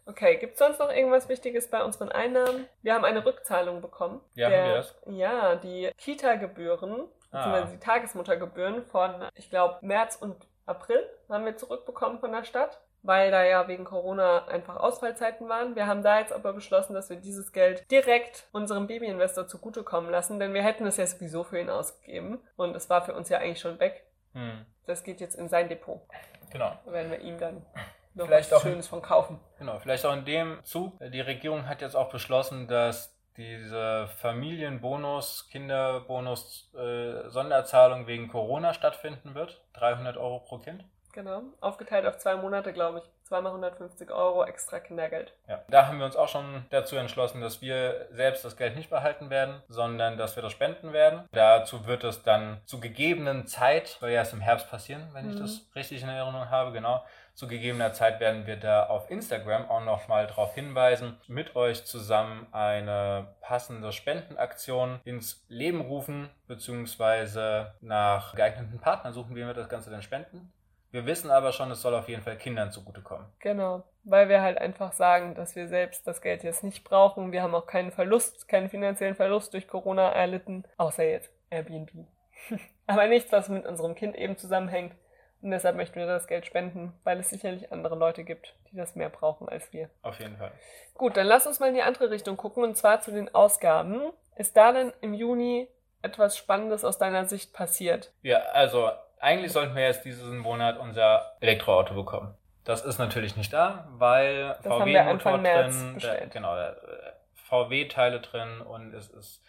Okay, 0.06 0.36
gibt 0.36 0.52
es 0.52 0.60
sonst 0.60 0.78
noch 0.78 0.90
irgendwas 0.90 1.28
Wichtiges 1.28 1.68
bei 1.68 1.82
unseren 1.82 2.10
Einnahmen? 2.10 2.68
Wir 2.82 2.94
haben 2.94 3.04
eine 3.04 3.26
Rückzahlung 3.26 3.80
bekommen. 3.80 4.20
Ja, 4.34 4.48
der, 4.48 4.62
haben 4.62 4.68
wir 4.68 4.76
das? 4.76 4.94
Ja, 5.06 5.54
die 5.56 5.90
Kita-Gebühren, 5.98 7.08
beziehungsweise 7.36 7.68
ah. 7.68 7.72
die 7.72 7.78
Tagesmuttergebühren 7.78 8.84
von, 8.86 9.14
ich 9.34 9.50
glaube, 9.50 9.78
März 9.82 10.16
und 10.16 10.36
April 10.64 11.08
haben 11.28 11.44
wir 11.44 11.56
zurückbekommen 11.56 12.18
von 12.18 12.32
der 12.32 12.44
Stadt, 12.44 12.80
weil 13.02 13.30
da 13.30 13.44
ja 13.44 13.68
wegen 13.68 13.84
Corona 13.84 14.46
einfach 14.46 14.76
Ausfallzeiten 14.76 15.48
waren. 15.48 15.76
Wir 15.76 15.86
haben 15.86 16.02
da 16.02 16.18
jetzt 16.18 16.32
aber 16.32 16.52
beschlossen, 16.52 16.94
dass 16.94 17.08
wir 17.08 17.16
dieses 17.16 17.52
Geld 17.52 17.88
direkt 17.90 18.48
unserem 18.52 18.86
Babyinvestor 18.86 19.46
zugutekommen 19.46 20.10
lassen, 20.10 20.40
denn 20.40 20.54
wir 20.54 20.62
hätten 20.62 20.86
es 20.86 20.96
ja 20.96 21.06
sowieso 21.06 21.44
für 21.44 21.60
ihn 21.60 21.70
ausgegeben 21.70 22.40
und 22.56 22.74
es 22.74 22.90
war 22.90 23.04
für 23.04 23.14
uns 23.14 23.28
ja 23.28 23.38
eigentlich 23.38 23.60
schon 23.60 23.78
weg. 23.78 24.06
Hm. 24.32 24.66
Das 24.86 25.04
geht 25.04 25.20
jetzt 25.20 25.36
in 25.36 25.48
sein 25.48 25.68
Depot. 25.68 26.00
Genau. 26.50 26.72
Da 26.84 26.92
werden 26.92 27.10
wir 27.10 27.20
ihm 27.20 27.38
dann 27.38 27.64
noch 28.14 28.26
vielleicht 28.26 28.50
was 28.50 28.58
auch, 28.58 28.62
Schönes 28.62 28.88
von 28.88 29.02
kaufen. 29.02 29.40
Genau, 29.58 29.78
vielleicht 29.78 30.04
auch 30.06 30.12
in 30.12 30.24
dem 30.24 30.58
Zug. 30.64 30.98
Die 31.00 31.20
Regierung 31.20 31.68
hat 31.68 31.82
jetzt 31.82 31.94
auch 31.94 32.08
beschlossen, 32.08 32.66
dass 32.66 33.15
diese 33.36 34.08
Familienbonus, 34.18 35.48
Kinderbonus, 35.50 36.72
äh, 36.74 37.28
Sonderzahlung 37.28 38.06
wegen 38.06 38.28
Corona 38.28 38.74
stattfinden 38.74 39.34
wird. 39.34 39.60
300 39.74 40.16
Euro 40.16 40.40
pro 40.40 40.58
Kind. 40.58 40.84
Genau, 41.12 41.42
aufgeteilt 41.60 42.06
auf 42.06 42.18
zwei 42.18 42.36
Monate, 42.36 42.72
glaube 42.72 42.98
ich. 42.98 43.15
Zweimal 43.26 43.50
150 43.50 44.12
Euro 44.12 44.44
extra 44.44 44.78
Kindergeld. 44.78 45.32
Ja, 45.48 45.60
da 45.68 45.88
haben 45.88 45.98
wir 45.98 46.06
uns 46.06 46.14
auch 46.14 46.28
schon 46.28 46.64
dazu 46.70 46.94
entschlossen, 46.94 47.40
dass 47.40 47.60
wir 47.60 48.06
selbst 48.12 48.44
das 48.44 48.56
Geld 48.56 48.76
nicht 48.76 48.88
behalten 48.88 49.30
werden, 49.30 49.62
sondern 49.66 50.16
dass 50.16 50.36
wir 50.36 50.44
das 50.44 50.52
spenden 50.52 50.92
werden. 50.92 51.28
Dazu 51.32 51.86
wird 51.86 52.04
es 52.04 52.22
dann 52.22 52.60
zu 52.66 52.78
gegebenen 52.78 53.48
Zeit, 53.48 53.88
soll 53.88 54.10
ja 54.10 54.18
erst 54.18 54.32
im 54.32 54.40
Herbst 54.40 54.70
passieren, 54.70 55.08
wenn 55.12 55.24
mhm. 55.24 55.32
ich 55.32 55.40
das 55.40 55.66
richtig 55.74 56.04
in 56.04 56.08
Erinnerung 56.08 56.50
habe, 56.50 56.70
genau. 56.70 57.04
Zu 57.34 57.48
gegebener 57.48 57.92
Zeit 57.92 58.20
werden 58.20 58.46
wir 58.46 58.56
da 58.56 58.86
auf 58.86 59.10
Instagram 59.10 59.68
auch 59.68 59.84
nochmal 59.84 60.28
darauf 60.28 60.54
hinweisen, 60.54 61.18
mit 61.26 61.56
euch 61.56 61.84
zusammen 61.84 62.46
eine 62.52 63.34
passende 63.40 63.92
Spendenaktion 63.92 65.00
ins 65.04 65.44
Leben 65.48 65.80
rufen, 65.80 66.30
beziehungsweise 66.46 67.74
nach 67.80 68.36
geeigneten 68.36 68.78
Partnern 68.78 69.12
suchen, 69.12 69.34
wie 69.34 69.44
wir 69.44 69.52
das 69.52 69.68
Ganze 69.68 69.90
denn 69.90 70.00
spenden. 70.00 70.52
Wir 70.90 71.06
wissen 71.06 71.30
aber 71.30 71.52
schon, 71.52 71.70
es 71.70 71.82
soll 71.82 71.94
auf 71.94 72.08
jeden 72.08 72.22
Fall 72.22 72.36
Kindern 72.36 72.70
zugutekommen. 72.70 73.26
Genau, 73.40 73.84
weil 74.04 74.28
wir 74.28 74.40
halt 74.40 74.58
einfach 74.58 74.92
sagen, 74.92 75.34
dass 75.34 75.56
wir 75.56 75.68
selbst 75.68 76.06
das 76.06 76.20
Geld 76.20 76.42
jetzt 76.42 76.64
nicht 76.64 76.84
brauchen. 76.84 77.32
Wir 77.32 77.42
haben 77.42 77.54
auch 77.54 77.66
keinen 77.66 77.92
Verlust, 77.92 78.48
keinen 78.48 78.70
finanziellen 78.70 79.16
Verlust 79.16 79.52
durch 79.52 79.68
Corona 79.68 80.10
erlitten, 80.10 80.64
außer 80.76 81.04
jetzt 81.04 81.30
Airbnb. 81.50 81.90
aber 82.86 83.06
nichts, 83.08 83.32
was 83.32 83.48
mit 83.48 83.66
unserem 83.66 83.94
Kind 83.94 84.16
eben 84.16 84.36
zusammenhängt. 84.36 84.94
Und 85.42 85.50
deshalb 85.50 85.76
möchten 85.76 85.96
wir 85.96 86.06
das 86.06 86.26
Geld 86.26 86.46
spenden, 86.46 86.92
weil 87.04 87.20
es 87.20 87.30
sicherlich 87.30 87.70
andere 87.70 87.94
Leute 87.94 88.24
gibt, 88.24 88.54
die 88.70 88.76
das 88.76 88.96
mehr 88.96 89.10
brauchen 89.10 89.48
als 89.48 89.72
wir. 89.72 89.90
Auf 90.02 90.18
jeden 90.18 90.36
Fall. 90.36 90.50
Gut, 90.94 91.16
dann 91.16 91.26
lass 91.26 91.46
uns 91.46 91.60
mal 91.60 91.68
in 91.68 91.74
die 91.74 91.82
andere 91.82 92.10
Richtung 92.10 92.36
gucken 92.36 92.64
und 92.64 92.76
zwar 92.76 93.00
zu 93.00 93.10
den 93.10 93.34
Ausgaben. 93.34 94.00
Ist 94.36 94.56
da 94.56 94.72
denn 94.72 94.92
im 95.02 95.14
Juni 95.14 95.68
etwas 96.02 96.36
Spannendes 96.36 96.84
aus 96.84 96.98
deiner 96.98 97.26
Sicht 97.26 97.52
passiert? 97.52 98.12
Ja, 98.22 98.38
also 98.52 98.90
eigentlich 99.20 99.52
sollten 99.52 99.74
wir 99.74 99.82
jetzt 99.82 100.04
diesen 100.04 100.38
Monat 100.38 100.78
unser 100.78 101.36
Elektroauto 101.40 101.94
bekommen. 101.94 102.34
Das 102.64 102.84
ist 102.84 102.98
natürlich 102.98 103.36
nicht 103.36 103.52
da, 103.52 103.86
weil 103.92 104.56
VW-Motor 104.62 105.38
drin, 105.38 105.98
der, 106.02 106.26
genau, 106.26 106.56
äh, 106.56 106.74
VW-Teile 107.48 108.20
drin 108.20 108.60
und 108.60 108.92
es 108.92 109.08
ist 109.08 109.42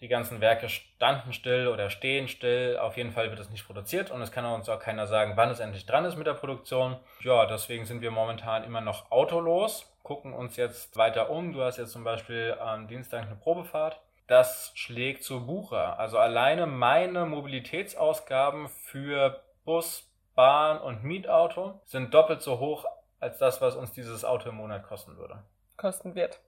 die 0.00 0.08
ganzen 0.08 0.40
Werke 0.40 0.68
standen 0.68 1.32
still 1.32 1.68
oder 1.68 1.90
stehen 1.90 2.28
still. 2.28 2.78
Auf 2.78 2.96
jeden 2.96 3.12
Fall 3.12 3.30
wird 3.30 3.40
es 3.40 3.50
nicht 3.50 3.66
produziert 3.66 4.10
und 4.10 4.20
es 4.22 4.32
kann 4.32 4.44
uns 4.44 4.68
auch 4.68 4.78
keiner 4.78 5.06
sagen, 5.06 5.32
wann 5.36 5.50
es 5.50 5.60
endlich 5.60 5.86
dran 5.86 6.04
ist 6.04 6.16
mit 6.16 6.26
der 6.26 6.34
Produktion. 6.34 6.96
Ja, 7.20 7.46
deswegen 7.46 7.84
sind 7.84 8.00
wir 8.00 8.10
momentan 8.10 8.64
immer 8.64 8.80
noch 8.80 9.10
autolos, 9.10 9.90
gucken 10.02 10.32
uns 10.32 10.56
jetzt 10.56 10.96
weiter 10.96 11.30
um. 11.30 11.52
Du 11.52 11.62
hast 11.62 11.78
jetzt 11.78 11.92
zum 11.92 12.04
Beispiel 12.04 12.56
am 12.60 12.88
Dienstag 12.88 13.22
eine 13.22 13.36
Probefahrt 13.36 14.00
das 14.26 14.72
schlägt 14.74 15.24
zu 15.24 15.46
Buche. 15.46 15.98
Also 15.98 16.18
alleine 16.18 16.66
meine 16.66 17.26
Mobilitätsausgaben 17.26 18.68
für 18.68 19.42
Bus, 19.64 20.10
Bahn 20.34 20.80
und 20.80 21.04
Mietauto 21.04 21.80
sind 21.84 22.12
doppelt 22.12 22.42
so 22.42 22.58
hoch 22.58 22.84
als 23.20 23.38
das, 23.38 23.60
was 23.60 23.74
uns 23.74 23.92
dieses 23.92 24.24
Auto 24.24 24.50
im 24.50 24.56
Monat 24.56 24.82
kosten 24.84 25.16
würde. 25.16 25.42
Kosten 25.76 26.14
wird, 26.14 26.40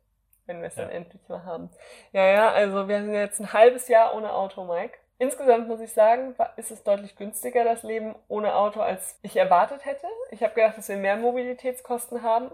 wenn 0.46 0.60
wir 0.60 0.68
es 0.68 0.76
ja. 0.76 0.82
dann 0.82 0.92
endlich 0.92 1.26
mal 1.28 1.44
haben. 1.44 1.70
Ja, 2.12 2.26
ja, 2.26 2.50
also 2.50 2.88
wir 2.88 3.00
sind 3.00 3.14
jetzt 3.14 3.40
ein 3.40 3.52
halbes 3.52 3.88
Jahr 3.88 4.14
ohne 4.14 4.32
Auto, 4.32 4.64
Mike. 4.64 4.98
Insgesamt 5.18 5.66
muss 5.66 5.80
ich 5.80 5.92
sagen, 5.92 6.36
ist 6.56 6.70
es 6.70 6.84
deutlich 6.84 7.16
günstiger, 7.16 7.64
das 7.64 7.82
Leben 7.82 8.14
ohne 8.28 8.54
Auto, 8.54 8.80
als 8.80 9.18
ich 9.22 9.36
erwartet 9.36 9.84
hätte. 9.84 10.06
Ich 10.30 10.42
habe 10.42 10.54
gedacht, 10.54 10.78
dass 10.78 10.88
wir 10.88 10.96
mehr 10.96 11.16
Mobilitätskosten 11.16 12.22
haben 12.22 12.50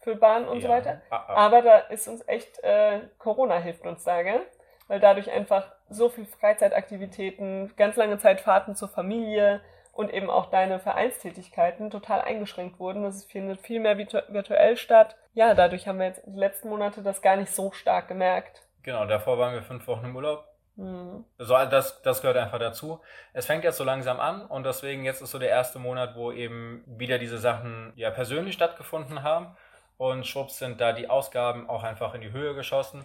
für 0.00 0.16
Bahn 0.16 0.48
und 0.48 0.56
ja. 0.56 0.62
so 0.62 0.68
weiter. 0.68 1.00
Ah, 1.10 1.16
ah. 1.16 1.34
Aber 1.46 1.62
da 1.62 1.78
ist 1.78 2.08
uns 2.08 2.26
echt, 2.26 2.58
äh, 2.64 3.00
Corona 3.18 3.58
hilft 3.58 3.86
uns 3.86 4.02
da, 4.02 4.22
gell? 4.22 4.40
Weil 4.88 5.00
dadurch 5.00 5.30
einfach 5.30 5.70
so 5.88 6.08
viel 6.08 6.26
Freizeitaktivitäten, 6.26 7.72
ganz 7.76 7.96
lange 7.96 8.18
Zeit 8.18 8.40
Fahrten 8.40 8.74
zur 8.74 8.88
Familie 8.88 9.60
und 9.92 10.12
eben 10.12 10.30
auch 10.30 10.50
deine 10.50 10.78
Vereinstätigkeiten 10.78 11.90
total 11.90 12.20
eingeschränkt 12.20 12.78
wurden. 12.78 13.02
Das 13.02 13.24
findet 13.24 13.60
viel 13.60 13.80
mehr 13.80 13.98
virtu 13.98 14.18
virtuell 14.28 14.76
statt. 14.76 15.16
Ja, 15.34 15.54
dadurch 15.54 15.86
haben 15.86 15.98
wir 15.98 16.06
jetzt 16.06 16.22
die 16.26 16.38
letzten 16.38 16.68
Monate 16.68 17.02
das 17.02 17.22
gar 17.22 17.36
nicht 17.36 17.52
so 17.52 17.72
stark 17.72 18.08
gemerkt. 18.08 18.62
Genau, 18.82 19.04
davor 19.06 19.38
waren 19.38 19.54
wir 19.54 19.62
fünf 19.62 19.86
Wochen 19.86 20.06
im 20.06 20.16
Urlaub. 20.16 20.44
Mhm. 20.76 21.24
So, 21.38 21.54
das, 21.54 22.00
das 22.02 22.20
gehört 22.22 22.36
einfach 22.36 22.60
dazu. 22.60 23.00
Es 23.32 23.46
fängt 23.46 23.64
jetzt 23.64 23.76
so 23.76 23.84
langsam 23.84 24.20
an 24.20 24.46
und 24.46 24.64
deswegen 24.64 25.04
jetzt 25.04 25.20
ist 25.20 25.32
so 25.32 25.38
der 25.40 25.50
erste 25.50 25.80
Monat, 25.80 26.14
wo 26.14 26.30
eben 26.30 26.84
wieder 26.86 27.18
diese 27.18 27.38
Sachen 27.38 27.92
ja 27.96 28.10
persönlich 28.10 28.54
stattgefunden 28.54 29.24
haben. 29.24 29.56
Und 29.96 30.28
schwupps 30.28 30.58
sind 30.58 30.80
da 30.80 30.92
die 30.92 31.10
Ausgaben 31.10 31.68
auch 31.68 31.82
einfach 31.82 32.14
in 32.14 32.20
die 32.20 32.30
Höhe 32.30 32.54
geschossen. 32.54 33.04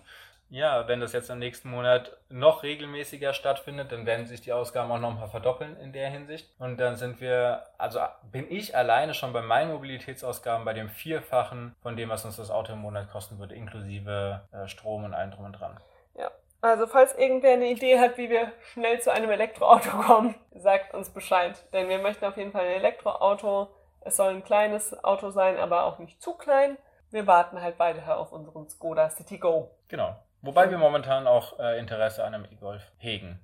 Ja, 0.53 0.87
wenn 0.87 0.99
das 0.99 1.13
jetzt 1.13 1.31
im 1.31 1.39
nächsten 1.39 1.67
Monat 1.67 2.15
noch 2.29 2.61
regelmäßiger 2.61 3.33
stattfindet, 3.33 3.91
dann 3.91 4.05
werden 4.05 4.27
sich 4.27 4.39
die 4.39 4.53
Ausgaben 4.53 4.91
auch 4.91 4.99
nochmal 4.99 5.27
verdoppeln 5.27 5.75
in 5.77 5.93
der 5.93 6.11
Hinsicht. 6.11 6.47
Und 6.59 6.77
dann 6.77 6.95
sind 6.95 7.19
wir, 7.19 7.63
also 7.79 7.99
bin 8.31 8.45
ich 8.51 8.77
alleine 8.77 9.15
schon 9.15 9.33
bei 9.33 9.41
meinen 9.41 9.71
Mobilitätsausgaben 9.71 10.63
bei 10.63 10.73
dem 10.73 10.89
Vierfachen 10.89 11.75
von 11.81 11.97
dem, 11.97 12.09
was 12.09 12.23
uns 12.23 12.35
das 12.35 12.51
Auto 12.51 12.73
im 12.73 12.81
Monat 12.81 13.09
kosten 13.09 13.39
würde, 13.39 13.55
inklusive 13.55 14.41
äh, 14.51 14.67
Strom 14.67 15.05
und 15.05 15.15
allem 15.15 15.31
drum 15.31 15.45
und 15.45 15.53
dran. 15.53 15.79
Ja. 16.13 16.29
Also 16.61 16.85
falls 16.85 17.15
irgendwer 17.15 17.53
eine 17.53 17.71
Idee 17.71 17.97
hat, 17.97 18.19
wie 18.19 18.29
wir 18.29 18.51
schnell 18.73 19.01
zu 19.01 19.11
einem 19.11 19.31
Elektroauto 19.31 19.89
kommen, 20.05 20.35
sagt 20.53 20.93
uns 20.93 21.09
Bescheid. 21.09 21.55
Denn 21.73 21.89
wir 21.89 21.97
möchten 21.97 22.25
auf 22.25 22.37
jeden 22.37 22.51
Fall 22.51 22.67
ein 22.67 22.73
Elektroauto. 22.73 23.69
Es 24.01 24.17
soll 24.17 24.29
ein 24.29 24.43
kleines 24.43 25.03
Auto 25.03 25.31
sein, 25.31 25.57
aber 25.57 25.85
auch 25.85 25.97
nicht 25.97 26.21
zu 26.21 26.35
klein. 26.35 26.77
Wir 27.09 27.25
warten 27.25 27.59
halt 27.59 27.79
weiter 27.79 28.19
auf 28.19 28.31
unseren 28.31 28.69
Skoda 28.69 29.09
City 29.09 29.39
Go. 29.39 29.71
Genau. 29.87 30.15
Wobei 30.43 30.69
wir 30.69 30.77
momentan 30.77 31.25
auch 31.25 31.57
äh, 31.57 31.79
Interesse 31.79 32.23
an 32.23 32.35
einem 32.35 32.45
E-Golf 32.45 32.91
hegen. 32.97 33.39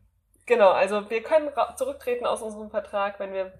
Genau, 0.45 0.69
also 0.71 1.09
wir 1.09 1.23
können 1.23 1.49
zurücktreten 1.77 2.25
aus 2.25 2.41
unserem 2.41 2.69
Vertrag, 2.69 3.19
wenn 3.19 3.31
wir 3.31 3.53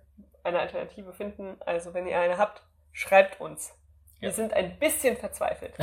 eine 0.44 0.60
Alternative 0.60 1.14
finden. 1.14 1.58
Also 1.66 1.94
wenn 1.94 2.06
ihr 2.06 2.20
eine 2.20 2.38
habt, 2.38 2.62
schreibt 2.92 3.40
uns. 3.40 3.70
Ja. 4.16 4.24
Wir 4.24 4.32
sind 4.34 4.54
ein 4.54 4.78
bisschen 4.78 5.16
verzweifelt. 5.16 5.74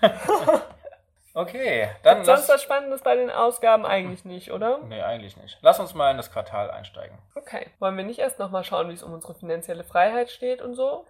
okay, 1.34 1.90
dann. 2.04 2.18
Gibt 2.18 2.26
sonst 2.26 2.48
was 2.48 2.62
Spannendes 2.62 3.02
bei 3.02 3.16
den 3.16 3.30
Ausgaben 3.30 3.84
eigentlich 3.84 4.24
nicht, 4.24 4.52
oder? 4.52 4.78
Nee, 4.84 5.02
eigentlich 5.02 5.36
nicht. 5.36 5.58
Lass 5.60 5.80
uns 5.80 5.94
mal 5.94 6.12
in 6.12 6.18
das 6.18 6.30
Quartal 6.30 6.70
einsteigen. 6.70 7.18
Okay. 7.34 7.68
Wollen 7.80 7.96
wir 7.96 8.04
nicht 8.04 8.20
erst 8.20 8.38
nochmal 8.38 8.62
schauen, 8.62 8.88
wie 8.90 8.94
es 8.94 9.02
um 9.02 9.12
unsere 9.12 9.34
finanzielle 9.34 9.82
Freiheit 9.82 10.30
steht 10.30 10.62
und 10.62 10.74
so? 10.74 11.04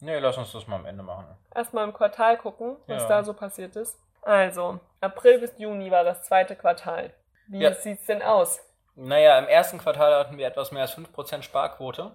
Nee, 0.00 0.18
lass 0.18 0.36
uns 0.36 0.52
das 0.52 0.66
mal 0.66 0.76
am 0.76 0.84
Ende 0.84 1.02
machen. 1.02 1.26
Erstmal 1.54 1.84
im 1.84 1.94
Quartal 1.94 2.36
gucken, 2.36 2.76
was 2.86 3.04
ja. 3.04 3.08
da 3.08 3.24
so 3.24 3.32
passiert 3.32 3.74
ist. 3.76 3.98
Also, 4.28 4.78
April 5.00 5.38
bis 5.38 5.54
Juni 5.56 5.90
war 5.90 6.04
das 6.04 6.22
zweite 6.22 6.54
Quartal. 6.54 7.14
Wie 7.46 7.60
ja. 7.60 7.72
sieht's 7.72 8.04
denn 8.04 8.20
aus? 8.20 8.60
Naja, 8.94 9.38
im 9.38 9.48
ersten 9.48 9.78
Quartal 9.78 10.14
hatten 10.14 10.36
wir 10.36 10.46
etwas 10.46 10.70
mehr 10.70 10.82
als 10.82 10.98
5% 10.98 11.40
Sparquote. 11.40 12.10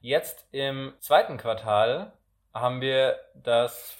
Jetzt 0.00 0.46
im 0.52 0.94
zweiten 1.00 1.38
Quartal 1.38 2.12
haben 2.54 2.80
wir 2.80 3.18
das 3.34 3.90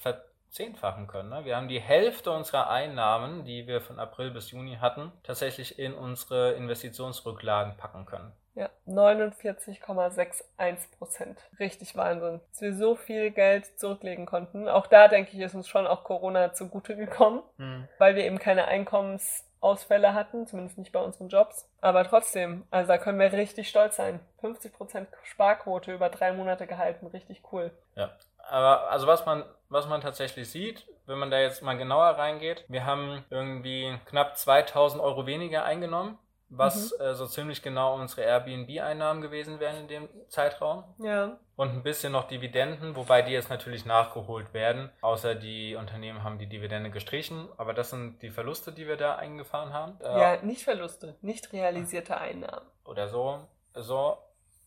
verzehnfachen 0.51 1.07
können. 1.07 1.29
Ne? 1.29 1.45
Wir 1.45 1.55
haben 1.55 1.69
die 1.69 1.79
Hälfte 1.79 2.31
unserer 2.31 2.69
Einnahmen, 2.69 3.45
die 3.45 3.67
wir 3.67 3.79
von 3.79 3.99
April 3.99 4.31
bis 4.31 4.51
Juni 4.51 4.77
hatten, 4.81 5.11
tatsächlich 5.23 5.79
in 5.79 5.93
unsere 5.93 6.51
Investitionsrücklagen 6.53 7.77
packen 7.77 8.05
können. 8.05 8.33
Ja, 8.53 8.69
49,61 8.85 10.97
Prozent. 10.97 11.39
Richtig 11.57 11.95
Wahnsinn. 11.95 12.41
Dass 12.49 12.61
wir 12.61 12.75
so 12.75 12.95
viel 12.95 13.31
Geld 13.31 13.79
zurücklegen 13.79 14.25
konnten. 14.25 14.67
Auch 14.67 14.87
da 14.87 15.07
denke 15.07 15.31
ich, 15.31 15.39
ist 15.39 15.55
uns 15.55 15.69
schon 15.69 15.87
auch 15.87 16.03
Corona 16.03 16.53
zugute 16.53 16.97
gekommen, 16.97 17.43
hm. 17.57 17.87
weil 17.97 18.15
wir 18.15 18.25
eben 18.25 18.37
keine 18.37 18.65
Einkommensausfälle 18.65 20.13
hatten, 20.13 20.47
zumindest 20.47 20.77
nicht 20.77 20.91
bei 20.91 20.99
unseren 20.99 21.29
Jobs. 21.29 21.65
Aber 21.79 22.03
trotzdem, 22.03 22.65
also 22.71 22.89
da 22.89 22.97
können 22.97 23.19
wir 23.19 23.31
richtig 23.31 23.69
stolz 23.69 23.95
sein. 23.95 24.19
50 24.41 24.73
Prozent 24.73 25.07
Sparquote 25.23 25.93
über 25.93 26.09
drei 26.09 26.33
Monate 26.33 26.67
gehalten. 26.67 27.07
Richtig 27.07 27.41
cool. 27.53 27.71
Ja, 27.95 28.11
aber 28.51 28.91
also 28.91 29.07
was 29.07 29.25
man, 29.25 29.43
was 29.69 29.87
man 29.87 30.01
tatsächlich 30.01 30.49
sieht, 30.49 30.85
wenn 31.07 31.17
man 31.17 31.31
da 31.31 31.39
jetzt 31.39 31.63
mal 31.63 31.77
genauer 31.77 32.17
reingeht, 32.17 32.65
wir 32.67 32.85
haben 32.85 33.25
irgendwie 33.29 33.97
knapp 34.05 34.37
2000 34.37 35.01
Euro 35.01 35.25
weniger 35.25 35.63
eingenommen 35.63 36.17
was 36.51 36.93
mhm. 36.99 37.05
äh, 37.05 37.15
so 37.15 37.25
ziemlich 37.25 37.61
genau 37.61 37.95
unsere 37.95 38.23
Airbnb-Einnahmen 38.23 39.21
gewesen 39.21 39.59
wären 39.59 39.77
in 39.77 39.87
dem 39.87 40.09
Zeitraum. 40.27 40.83
Ja. 40.99 41.37
Und 41.55 41.69
ein 41.69 41.83
bisschen 41.83 42.11
noch 42.11 42.27
Dividenden, 42.27 42.95
wobei 42.95 43.21
die 43.21 43.31
jetzt 43.31 43.49
natürlich 43.49 43.85
nachgeholt 43.85 44.53
werden. 44.53 44.89
Außer 45.01 45.33
die 45.33 45.75
Unternehmen 45.75 46.23
haben 46.23 46.37
die 46.39 46.47
Dividende 46.47 46.89
gestrichen. 46.89 47.47
Aber 47.57 47.73
das 47.73 47.89
sind 47.89 48.21
die 48.21 48.29
Verluste, 48.29 48.71
die 48.71 48.87
wir 48.87 48.97
da 48.97 49.15
eingefahren 49.15 49.71
haben. 49.71 49.97
Äh, 50.01 50.19
ja, 50.19 50.41
nicht 50.43 50.63
Verluste, 50.63 51.15
nicht 51.21 51.53
realisierte 51.53 52.17
Einnahmen. 52.17 52.67
Oder 52.83 53.07
so. 53.07 53.47
So. 53.73 54.17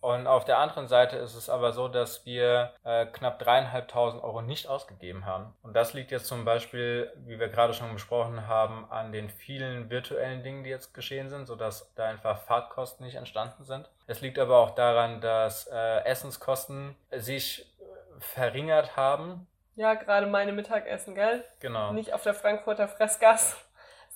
Und 0.04 0.26
auf 0.26 0.44
der 0.44 0.58
anderen 0.58 0.86
Seite 0.86 1.16
ist 1.16 1.34
es 1.34 1.48
aber 1.48 1.72
so, 1.72 1.88
dass 1.88 2.26
wir 2.26 2.74
äh, 2.84 3.06
knapp 3.06 3.38
dreieinhalbtausend 3.38 4.22
Euro 4.22 4.42
nicht 4.42 4.68
ausgegeben 4.68 5.24
haben. 5.24 5.54
Und 5.62 5.74
das 5.74 5.94
liegt 5.94 6.10
jetzt 6.10 6.26
zum 6.26 6.44
Beispiel, 6.44 7.10
wie 7.24 7.40
wir 7.40 7.48
gerade 7.48 7.72
schon 7.72 7.90
besprochen 7.94 8.46
haben, 8.46 8.84
an 8.90 9.12
den 9.12 9.30
vielen 9.30 9.88
virtuellen 9.88 10.42
Dingen, 10.42 10.62
die 10.62 10.68
jetzt 10.68 10.92
geschehen 10.92 11.30
sind, 11.30 11.46
sodass 11.46 11.90
da 11.94 12.04
einfach 12.04 12.42
Fahrtkosten 12.42 13.06
nicht 13.06 13.14
entstanden 13.14 13.64
sind. 13.64 13.88
Es 14.06 14.20
liegt 14.20 14.38
aber 14.38 14.58
auch 14.58 14.72
daran, 14.72 15.22
dass 15.22 15.68
äh, 15.68 16.04
Essenskosten 16.04 16.94
sich 17.10 17.74
verringert 18.18 18.98
haben. 18.98 19.46
Ja, 19.74 19.94
gerade 19.94 20.26
meine 20.26 20.52
Mittagessen, 20.52 21.14
gell? 21.14 21.44
Genau. 21.60 21.94
Nicht 21.94 22.12
auf 22.12 22.22
der 22.22 22.34
Frankfurter 22.34 22.88
Fressgas 22.88 23.56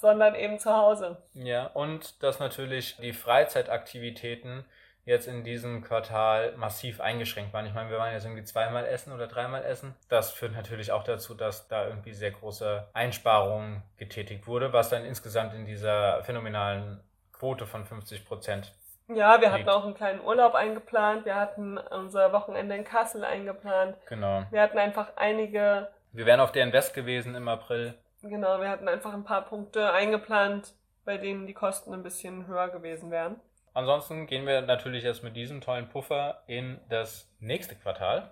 sondern 0.01 0.37
eben 0.37 0.61
zu 0.61 0.77
Hause. 0.77 1.17
Ja, 1.35 1.67
und 1.67 2.23
dass 2.23 2.39
natürlich 2.39 2.97
die 2.99 3.13
Freizeitaktivitäten 3.13 4.65
jetzt 5.09 5.27
in 5.27 5.43
diesem 5.43 5.83
Quartal 5.83 6.53
massiv 6.57 7.01
eingeschränkt 7.01 7.55
waren. 7.55 7.65
Ich 7.65 7.73
meine, 7.73 7.91
wir 7.91 7.99
waren 7.99 8.13
jetzt 8.13 8.25
irgendwie 8.25 8.45
zweimal 8.45 8.85
essen 8.85 9.13
oder 9.13 9.27
dreimal 9.27 9.65
essen. 9.65 9.95
Das 10.09 10.31
führt 10.31 10.53
natürlich 10.53 10.93
auch 10.93 11.03
dazu, 11.03 11.35
dass 11.35 11.67
da 11.67 11.89
irgendwie 11.89 12.13
sehr 12.13 12.31
große 12.31 12.87
Einsparungen 12.93 13.83
getätigt 13.97 14.47
wurde, 14.47 14.73
was 14.73 14.91
dann 14.91 15.05
insgesamt 15.05 15.55
in 15.55 15.65
dieser 15.65 16.23
phänomenalen 16.25 17.01
Quote 17.33 17.67
von 17.67 17.87
50 17.87 18.27
Prozent 18.27 18.75
ja, 19.11 19.41
wir 19.41 19.51
hatten 19.51 19.71
auch 19.71 19.87
einen 19.87 19.95
kleinen 19.95 20.21
Urlaub 20.21 20.55
eingeplant. 20.55 21.25
Wir 21.25 21.35
hatten 21.35 21.79
unser 21.79 22.31
Wochenende 22.35 22.77
in 22.77 22.85
Kassel 22.85 23.25
eingeplant. 23.25 23.97
Genau. 24.07 24.45
Wir 24.51 24.61
hatten 24.61 24.77
einfach 24.77 25.17
einige. 25.17 25.89
Wir 26.13 26.27
wären 26.27 26.41
auf 26.41 26.53
der 26.53 26.65
Invest 26.65 26.93
gewesen 26.93 27.35
im 27.35 27.49
April. 27.49 27.95
Genau, 28.23 28.61
wir 28.61 28.69
hatten 28.69 28.87
einfach 28.87 29.15
ein 29.15 29.25
paar 29.25 29.47
Punkte 29.47 29.93
eingeplant, 29.93 30.75
bei 31.07 31.17
denen 31.17 31.47
die 31.47 31.55
Kosten 31.55 31.95
ein 31.95 32.03
bisschen 32.03 32.47
höher 32.47 32.69
gewesen 32.69 33.11
wären. 33.11 33.41
Ansonsten 33.75 34.27
gehen 34.27 34.47
wir 34.47 34.63
natürlich 34.63 35.05
jetzt 35.05 35.23
mit 35.23 35.37
diesem 35.37 35.61
tollen 35.61 35.89
Puffer 35.89 36.43
in 36.47 36.81
das 36.89 37.29
nächste 37.41 37.75
Quartal. 37.77 38.31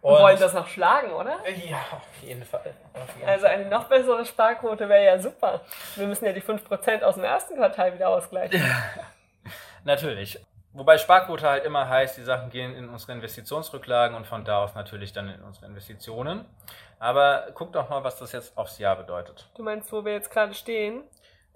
Und 0.00 0.14
wir 0.14 0.20
wollen 0.20 0.38
das 0.38 0.54
noch 0.54 0.68
schlagen, 0.68 1.12
oder? 1.12 1.36
Ja, 1.48 1.80
auf 1.90 2.22
jeden 2.22 2.44
Fall. 2.44 2.74
Auf 2.94 3.16
jeden 3.16 3.28
also 3.28 3.46
eine 3.46 3.66
noch 3.66 3.84
bessere 3.84 4.24
Sparquote 4.24 4.88
wäre 4.88 5.04
ja 5.04 5.18
super. 5.18 5.60
Wir 5.96 6.06
müssen 6.06 6.24
ja 6.24 6.32
die 6.32 6.42
5% 6.42 7.02
aus 7.02 7.16
dem 7.16 7.24
ersten 7.24 7.56
Quartal 7.56 7.94
wieder 7.94 8.08
ausgleichen. 8.08 8.62
natürlich. 9.84 10.38
Wobei 10.72 10.98
Sparquote 10.98 11.48
halt 11.48 11.64
immer 11.64 11.88
heißt, 11.88 12.18
die 12.18 12.22
Sachen 12.22 12.50
gehen 12.50 12.74
in 12.74 12.88
unsere 12.88 13.12
Investitionsrücklagen 13.12 14.16
und 14.16 14.26
von 14.26 14.44
da 14.44 14.62
aus 14.62 14.74
natürlich 14.74 15.12
dann 15.12 15.28
in 15.28 15.42
unsere 15.42 15.66
Investitionen. 15.66 16.44
Aber 17.00 17.48
guck 17.54 17.72
doch 17.72 17.88
mal, 17.88 18.04
was 18.04 18.18
das 18.18 18.32
jetzt 18.32 18.56
aufs 18.56 18.78
Jahr 18.78 18.94
bedeutet. 18.94 19.48
Du 19.56 19.62
meinst, 19.64 19.90
wo 19.90 20.04
wir 20.04 20.12
jetzt 20.12 20.30
gerade 20.30 20.54
stehen? 20.54 21.02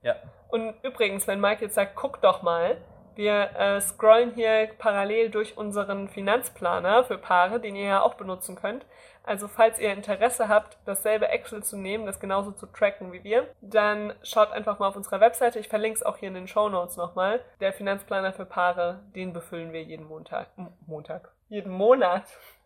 Ja. 0.02 0.16
Und 0.48 0.74
übrigens, 0.82 1.28
wenn 1.28 1.40
Mike 1.40 1.64
jetzt 1.64 1.74
sagt, 1.74 1.94
guck 1.94 2.20
doch 2.20 2.42
mal, 2.42 2.76
wir 3.14 3.50
äh, 3.56 3.80
scrollen 3.80 4.32
hier 4.34 4.70
parallel 4.78 5.30
durch 5.30 5.56
unseren 5.56 6.08
Finanzplaner 6.08 7.04
für 7.04 7.18
Paare, 7.18 7.60
den 7.60 7.76
ihr 7.76 7.86
ja 7.86 8.02
auch 8.02 8.14
benutzen 8.14 8.56
könnt. 8.56 8.86
Also 9.24 9.46
falls 9.46 9.78
ihr 9.78 9.92
Interesse 9.92 10.48
habt, 10.48 10.78
dasselbe 10.84 11.28
Excel 11.28 11.62
zu 11.62 11.76
nehmen, 11.76 12.06
das 12.06 12.18
genauso 12.18 12.50
zu 12.50 12.66
tracken 12.66 13.12
wie 13.12 13.22
wir, 13.22 13.46
dann 13.60 14.12
schaut 14.22 14.50
einfach 14.50 14.78
mal 14.78 14.88
auf 14.88 14.96
unserer 14.96 15.20
Webseite. 15.20 15.58
Ich 15.60 15.68
verlinke 15.68 15.98
es 15.98 16.02
auch 16.02 16.16
hier 16.16 16.28
in 16.28 16.34
den 16.34 16.48
Show 16.48 16.68
Notes 16.68 16.96
nochmal. 16.96 17.40
Der 17.60 17.72
Finanzplaner 17.72 18.32
für 18.32 18.46
Paare, 18.46 19.00
den 19.14 19.32
befüllen 19.32 19.72
wir 19.72 19.82
jeden 19.82 20.06
Montag. 20.06 20.48
Montag. 20.86 21.32
Jeden 21.48 21.72
Monat. 21.72 22.24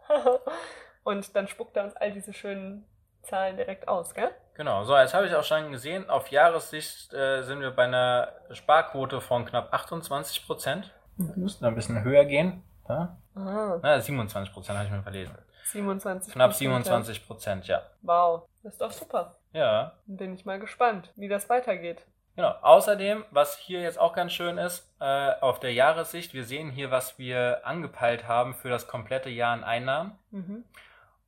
Und 1.05 1.37
dann 1.37 1.47
spuckt 1.47 1.77
er 1.77 1.85
uns 1.85 1.97
all 1.97 2.13
diese 2.13 2.33
schönen 2.33 2.87
Zahlen 3.23 3.57
direkt 3.57 3.87
aus, 3.87 4.15
gell? 4.15 4.31
Genau, 4.57 4.85
so, 4.85 4.97
jetzt 4.97 5.13
habe 5.13 5.27
ich 5.27 5.35
auch 5.35 5.45
schon 5.45 5.71
gesehen, 5.71 6.09
auf 6.09 6.29
Jahressicht 6.29 7.13
äh, 7.13 7.43
sind 7.43 7.61
wir 7.61 7.71
bei 7.73 7.85
einer 7.85 8.33
Sparquote 8.53 9.21
von 9.21 9.45
knapp 9.45 9.73
28 9.73 10.47
Prozent. 10.47 10.95
Wir 11.19 11.37
müssten 11.37 11.65
ein 11.67 11.75
bisschen 11.75 12.03
höher 12.03 12.25
gehen. 12.25 12.63
Ja? 12.89 13.19
Ah. 13.35 13.79
Na, 13.83 14.01
27 14.01 14.55
Prozent 14.55 14.79
habe 14.79 14.87
ich 14.87 14.93
mir 14.93 15.03
verlesen. 15.03 15.37
27 15.65 16.33
Knapp 16.33 16.55
27 16.55 17.27
Prozent, 17.27 17.67
ja. 17.67 17.83
Wow, 18.03 18.49
das 18.63 18.75
ist 18.75 18.81
doch 18.81 18.93
super. 18.93 19.37
Ja. 19.53 19.95
Bin 20.07 20.35
ich 20.35 20.45
mal 20.45 20.59
gespannt, 20.59 21.13
wie 21.17 21.29
das 21.29 21.51
weitergeht. 21.51 22.07
Genau. 22.37 22.55
Außerdem, 22.63 23.25
was 23.31 23.57
hier 23.57 23.81
jetzt 23.81 23.99
auch 23.99 24.13
ganz 24.13 24.33
schön 24.33 24.59
ist, 24.59 24.89
äh, 25.01 25.33
auf 25.41 25.59
der 25.59 25.73
Jahressicht, 25.73 26.35
wir 26.35 26.45
sehen 26.45 26.71
hier, 26.71 26.91
was 26.91 27.19
wir 27.19 27.67
angepeilt 27.67 28.29
haben 28.29 28.55
für 28.55 28.69
das 28.69 28.87
komplette 28.87 29.31
Jahr 29.31 29.53
an 29.55 29.65
Einnahmen. 29.65 30.19
Mhm. 30.31 30.65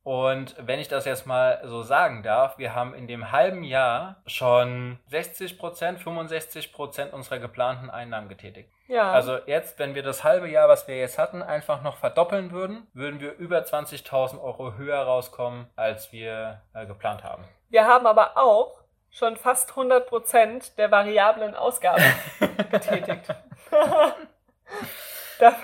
Und 0.03 0.55
wenn 0.59 0.79
ich 0.79 0.87
das 0.87 1.05
jetzt 1.05 1.27
mal 1.27 1.61
so 1.65 1.81
sagen 1.81 2.23
darf, 2.23 2.57
wir 2.57 2.73
haben 2.73 2.93
in 2.93 3.07
dem 3.07 3.31
halben 3.31 3.63
Jahr 3.63 4.21
schon 4.25 4.99
60 5.07 5.59
Prozent, 5.59 5.99
65 5.99 6.71
Prozent 6.73 7.13
unserer 7.13 7.39
geplanten 7.39 7.89
Einnahmen 7.89 8.29
getätigt. 8.29 8.71
Ja. 8.87 9.11
Also 9.11 9.37
jetzt, 9.45 9.77
wenn 9.77 9.93
wir 9.93 10.01
das 10.01 10.23
halbe 10.23 10.49
Jahr, 10.49 10.67
was 10.67 10.87
wir 10.87 10.97
jetzt 10.97 11.19
hatten, 11.19 11.43
einfach 11.43 11.83
noch 11.83 11.97
verdoppeln 11.97 12.51
würden, 12.51 12.87
würden 12.93 13.19
wir 13.19 13.37
über 13.37 13.59
20.000 13.59 14.41
Euro 14.41 14.77
höher 14.77 14.99
rauskommen, 14.99 15.67
als 15.75 16.11
wir 16.11 16.61
äh, 16.73 16.85
geplant 16.87 17.23
haben. 17.23 17.43
Wir 17.69 17.85
haben 17.85 18.07
aber 18.07 18.35
auch 18.35 18.79
schon 19.11 19.35
fast 19.35 19.69
100 19.71 20.07
Prozent 20.07 20.77
der 20.77 20.89
variablen 20.89 21.55
Ausgaben 21.55 22.03
getätigt. 22.71 23.27
da, 25.39 25.55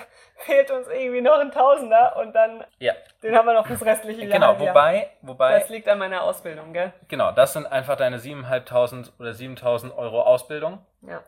fehlt 0.46 0.70
uns 0.70 0.88
irgendwie 0.88 1.20
noch 1.20 1.38
ein 1.38 1.50
Tausender 1.50 2.16
und 2.16 2.32
dann 2.34 2.64
ja. 2.78 2.94
den 3.22 3.34
haben 3.34 3.46
wir 3.46 3.54
noch 3.54 3.68
das 3.68 3.84
restliche 3.84 4.22
Jahr. 4.22 4.32
Genau, 4.32 4.58
wobei, 4.58 5.10
wobei. 5.22 5.58
Das 5.58 5.68
liegt 5.68 5.88
an 5.88 5.98
meiner 5.98 6.22
Ausbildung, 6.22 6.72
gell? 6.72 6.92
Genau, 7.08 7.32
das 7.32 7.52
sind 7.52 7.66
einfach 7.66 7.96
deine 7.96 8.18
7.500 8.18 9.10
oder 9.18 9.30
7.000 9.30 9.94
Euro 9.96 10.22
Ausbildung, 10.22 10.78
ja. 11.02 11.20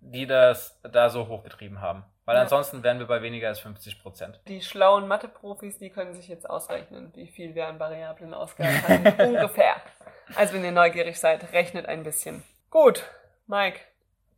die 0.00 0.26
das 0.26 0.78
da 0.82 1.08
so 1.08 1.28
hochgetrieben 1.28 1.80
haben. 1.80 2.04
Weil 2.26 2.36
ja. 2.36 2.42
ansonsten 2.42 2.82
wären 2.82 2.98
wir 2.98 3.06
bei 3.06 3.22
weniger 3.22 3.48
als 3.48 3.60
50 3.60 4.02
Prozent. 4.02 4.40
Die 4.48 4.60
schlauen 4.60 5.06
Mathe-Profis, 5.06 5.78
die 5.78 5.90
können 5.90 6.12
sich 6.12 6.26
jetzt 6.26 6.50
ausrechnen, 6.50 7.12
wie 7.14 7.28
viel 7.28 7.54
wir 7.54 7.68
an 7.68 7.78
variablen 7.78 8.34
Ausgaben 8.34 8.82
hatten. 8.82 9.20
Ungefähr. 9.28 9.76
Also 10.34 10.54
wenn 10.54 10.64
ihr 10.64 10.72
neugierig 10.72 11.20
seid, 11.20 11.52
rechnet 11.52 11.86
ein 11.86 12.02
bisschen. 12.02 12.42
Gut, 12.70 13.04
Mike, 13.46 13.78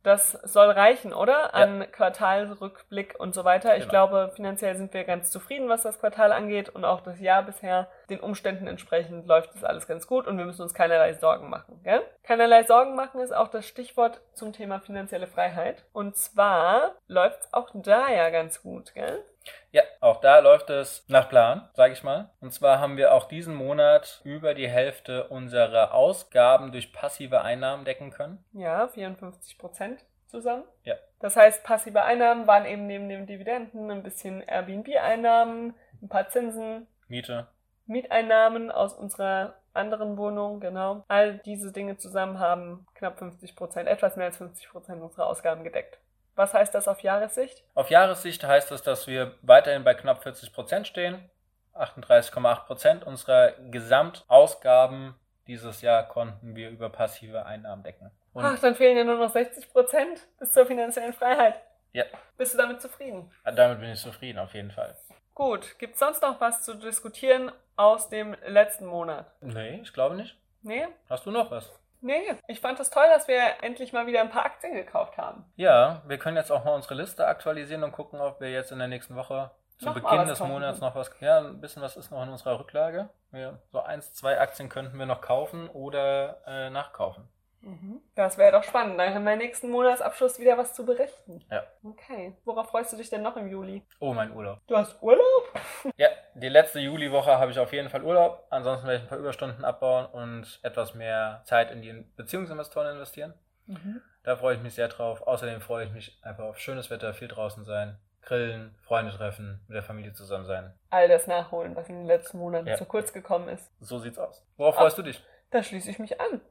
das 0.09 0.31
soll 0.31 0.69
reichen, 0.71 1.13
oder? 1.13 1.53
An 1.53 1.81
ja. 1.81 1.85
Quartalrückblick 1.85 3.15
und 3.19 3.33
so 3.33 3.45
weiter. 3.45 3.69
Genau. 3.69 3.83
Ich 3.83 3.89
glaube, 3.89 4.31
finanziell 4.35 4.75
sind 4.75 4.93
wir 4.93 5.03
ganz 5.03 5.31
zufrieden, 5.31 5.69
was 5.69 5.83
das 5.83 5.99
Quartal 5.99 6.31
angeht 6.31 6.69
und 6.69 6.83
auch 6.83 7.01
das 7.01 7.19
Jahr 7.19 7.43
bisher. 7.43 7.87
Den 8.09 8.19
Umständen 8.19 8.67
entsprechend 8.67 9.27
läuft 9.27 9.53
das 9.53 9.63
alles 9.63 9.87
ganz 9.87 10.07
gut 10.07 10.27
und 10.27 10.37
wir 10.37 10.45
müssen 10.45 10.61
uns 10.61 10.73
keinerlei 10.73 11.13
Sorgen 11.13 11.49
machen. 11.49 11.79
Gell? 11.83 12.01
Keinerlei 12.23 12.63
Sorgen 12.63 12.95
machen 12.95 13.21
ist 13.21 13.33
auch 13.33 13.49
das 13.49 13.65
Stichwort 13.65 14.21
zum 14.33 14.53
Thema 14.53 14.79
finanzielle 14.79 15.27
Freiheit. 15.27 15.85
Und 15.93 16.15
zwar 16.15 16.95
läuft 17.07 17.41
es 17.41 17.53
auch 17.53 17.69
da 17.73 18.09
ja 18.09 18.29
ganz 18.29 18.61
gut, 18.61 18.93
gell? 18.93 19.23
Ja, 19.71 19.83
auch 19.99 20.21
da 20.21 20.39
läuft 20.39 20.69
es 20.69 21.05
nach 21.07 21.29
Plan, 21.29 21.69
sage 21.73 21.93
ich 21.93 22.03
mal. 22.03 22.29
Und 22.39 22.53
zwar 22.53 22.79
haben 22.79 22.97
wir 22.97 23.13
auch 23.13 23.25
diesen 23.25 23.55
Monat 23.55 24.21
über 24.23 24.53
die 24.53 24.67
Hälfte 24.67 25.27
unserer 25.27 25.93
Ausgaben 25.93 26.71
durch 26.71 26.93
passive 26.93 27.41
Einnahmen 27.41 27.85
decken 27.85 28.11
können. 28.11 28.43
Ja, 28.53 28.87
54 28.87 29.57
Prozent 29.57 30.05
zusammen. 30.27 30.63
Ja. 30.83 30.95
Das 31.19 31.35
heißt, 31.35 31.63
passive 31.63 32.03
Einnahmen 32.03 32.47
waren 32.47 32.65
eben 32.65 32.87
neben 32.87 33.09
den 33.09 33.27
Dividenden 33.27 33.91
ein 33.91 34.03
bisschen 34.03 34.41
Airbnb-Einnahmen, 34.41 35.73
ein 36.01 36.09
paar 36.09 36.29
Zinsen. 36.29 36.87
Miete. 37.07 37.47
Mieteinnahmen 37.89 38.71
aus 38.71 38.93
unserer 38.93 39.55
anderen 39.73 40.17
Wohnungen, 40.17 40.59
genau. 40.59 41.03
All 41.07 41.39
diese 41.39 41.71
Dinge 41.71 41.97
zusammen 41.97 42.39
haben 42.39 42.87
knapp 42.95 43.19
50 43.19 43.55
Prozent, 43.55 43.89
etwas 43.89 44.15
mehr 44.15 44.27
als 44.27 44.37
50 44.37 44.69
Prozent 44.69 45.01
unserer 45.01 45.27
Ausgaben 45.27 45.63
gedeckt. 45.63 45.99
Was 46.35 46.53
heißt 46.53 46.73
das 46.73 46.87
auf 46.87 47.01
Jahressicht? 47.01 47.63
Auf 47.75 47.89
Jahressicht 47.89 48.43
heißt 48.43 48.71
das, 48.71 48.81
dass 48.81 49.07
wir 49.07 49.35
weiterhin 49.41 49.83
bei 49.83 49.93
knapp 49.93 50.23
40 50.23 50.53
Prozent 50.53 50.87
stehen. 50.87 51.29
38,8 51.75 52.65
Prozent 52.65 53.03
unserer 53.05 53.51
Gesamtausgaben 53.71 55.15
dieses 55.47 55.81
Jahr 55.81 56.07
konnten 56.07 56.55
wir 56.55 56.69
über 56.69 56.89
passive 56.89 57.45
Einnahmen 57.45 57.83
decken. 57.83 58.11
Und 58.33 58.45
Ach, 58.45 58.59
dann 58.59 58.75
fehlen 58.75 58.97
ja 58.97 59.03
nur 59.03 59.17
noch 59.17 59.31
60 59.31 59.71
Prozent 59.71 60.27
bis 60.39 60.51
zur 60.51 60.65
finanziellen 60.65 61.13
Freiheit. 61.13 61.55
Ja. 61.91 62.05
Bist 62.37 62.53
du 62.53 62.57
damit 62.57 62.81
zufrieden? 62.81 63.31
Damit 63.43 63.79
bin 63.79 63.89
ich 63.89 63.99
zufrieden, 63.99 64.39
auf 64.39 64.53
jeden 64.53 64.71
Fall. 64.71 64.95
Gut. 65.39 65.79
Gibt 65.79 65.93
es 65.93 65.99
sonst 65.99 66.21
noch 66.21 66.41
was 66.41 66.63
zu 66.63 66.73
diskutieren 66.73 67.49
aus 67.77 68.09
dem 68.09 68.35
letzten 68.45 68.85
Monat? 68.85 69.25
Nee, 69.39 69.79
ich 69.81 69.93
glaube 69.93 70.15
nicht. 70.15 70.37
Nee? 70.63 70.85
Hast 71.09 71.25
du 71.25 71.31
noch 71.31 71.49
was? 71.49 71.71
Nee, 72.01 72.35
ich 72.49 72.59
fand 72.59 72.77
es 72.81 72.89
toll, 72.89 73.05
dass 73.07 73.29
wir 73.29 73.39
endlich 73.61 73.93
mal 73.93 74.05
wieder 74.05 74.19
ein 74.19 74.31
paar 74.31 74.43
Aktien 74.43 74.73
gekauft 74.73 75.17
haben. 75.17 75.45
Ja, 75.55 76.01
wir 76.05 76.17
können 76.17 76.35
jetzt 76.35 76.51
auch 76.51 76.65
mal 76.65 76.75
unsere 76.75 76.95
Liste 76.95 77.25
aktualisieren 77.25 77.83
und 77.83 77.93
gucken, 77.93 78.19
ob 78.19 78.41
wir 78.41 78.51
jetzt 78.51 78.73
in 78.73 78.79
der 78.79 78.89
nächsten 78.89 79.15
Woche 79.15 79.51
zu 79.77 79.85
noch 79.85 79.93
Beginn 79.93 80.27
des 80.27 80.41
Monats 80.41 80.81
noch 80.81 80.93
was. 80.95 81.09
Ja, 81.21 81.37
ein 81.37 81.61
bisschen 81.61 81.81
was 81.81 81.95
ist 81.95 82.11
noch 82.11 82.21
in 82.21 82.29
unserer 82.29 82.59
Rücklage. 82.59 83.07
Wir, 83.31 83.61
so 83.71 83.79
eins, 83.79 84.13
zwei 84.13 84.41
Aktien 84.41 84.67
könnten 84.67 84.99
wir 84.99 85.05
noch 85.05 85.21
kaufen 85.21 85.69
oder 85.69 86.41
äh, 86.47 86.69
nachkaufen. 86.69 87.29
Mhm. 87.61 88.01
Das 88.15 88.37
wäre 88.37 88.51
doch 88.51 88.63
spannend. 88.63 88.99
Dann 88.99 89.13
haben 89.13 89.23
wir 89.23 89.35
nächsten 89.35 89.69
Monatsabschluss 89.69 90.39
wieder 90.39 90.57
was 90.57 90.73
zu 90.73 90.85
berichten. 90.85 91.43
Ja. 91.51 91.63
Okay. 91.83 92.35
Worauf 92.45 92.69
freust 92.69 92.93
du 92.93 92.97
dich 92.97 93.09
denn 93.09 93.21
noch 93.21 93.35
im 93.37 93.47
Juli? 93.47 93.83
Oh, 93.99 94.13
mein 94.13 94.33
Urlaub. 94.33 94.59
Du 94.67 94.77
hast 94.77 95.01
Urlaub? 95.01 95.53
ja, 95.97 96.07
die 96.35 96.49
letzte 96.49 96.79
Juliwoche 96.79 97.37
habe 97.37 97.51
ich 97.51 97.59
auf 97.59 97.73
jeden 97.73 97.89
Fall 97.89 98.03
Urlaub. 98.03 98.45
Ansonsten 98.49 98.87
werde 98.87 98.97
ich 98.97 99.03
ein 99.03 99.09
paar 99.09 99.17
Überstunden 99.17 99.65
abbauen 99.65 100.05
und 100.07 100.59
etwas 100.63 100.93
mehr 100.95 101.41
Zeit 101.45 101.71
in 101.71 101.81
die 101.81 101.93
Beziehungsinvestoren 102.15 102.93
investieren. 102.93 103.33
Mhm. 103.67 104.01
Da 104.23 104.35
freue 104.35 104.55
ich 104.55 104.61
mich 104.61 104.73
sehr 104.73 104.87
drauf. 104.87 105.21
Außerdem 105.21 105.61
freue 105.61 105.85
ich 105.85 105.91
mich 105.91 106.19
einfach 106.23 106.45
auf 106.45 106.59
schönes 106.59 106.89
Wetter, 106.89 107.13
viel 107.13 107.27
draußen 107.27 107.65
sein, 107.65 107.97
grillen, 108.21 108.75
Freunde 108.81 109.11
treffen, 109.11 109.61
mit 109.67 109.75
der 109.75 109.83
Familie 109.83 110.13
zusammen 110.13 110.45
sein. 110.45 110.73
All 110.89 111.07
das 111.07 111.27
nachholen, 111.27 111.75
was 111.75 111.87
in 111.89 111.95
den 111.95 112.05
letzten 112.05 112.39
Monaten 112.39 112.67
ja. 112.67 112.75
zu 112.75 112.85
kurz 112.85 113.13
gekommen 113.13 113.49
ist. 113.49 113.71
So 113.79 113.99
sieht's 113.99 114.17
aus. 114.17 114.45
Worauf 114.57 114.75
Ach, 114.75 114.81
freust 114.81 114.97
du 114.97 115.03
dich? 115.03 115.23
Da 115.51 115.63
schließe 115.63 115.89
ich 115.89 115.99
mich 115.99 116.19
an. 116.19 116.41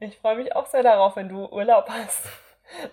Ich 0.00 0.18
freue 0.18 0.36
mich 0.36 0.54
auch 0.54 0.66
sehr 0.66 0.82
darauf, 0.82 1.16
wenn 1.16 1.28
du 1.28 1.46
Urlaub 1.46 1.88
hast 1.88 2.28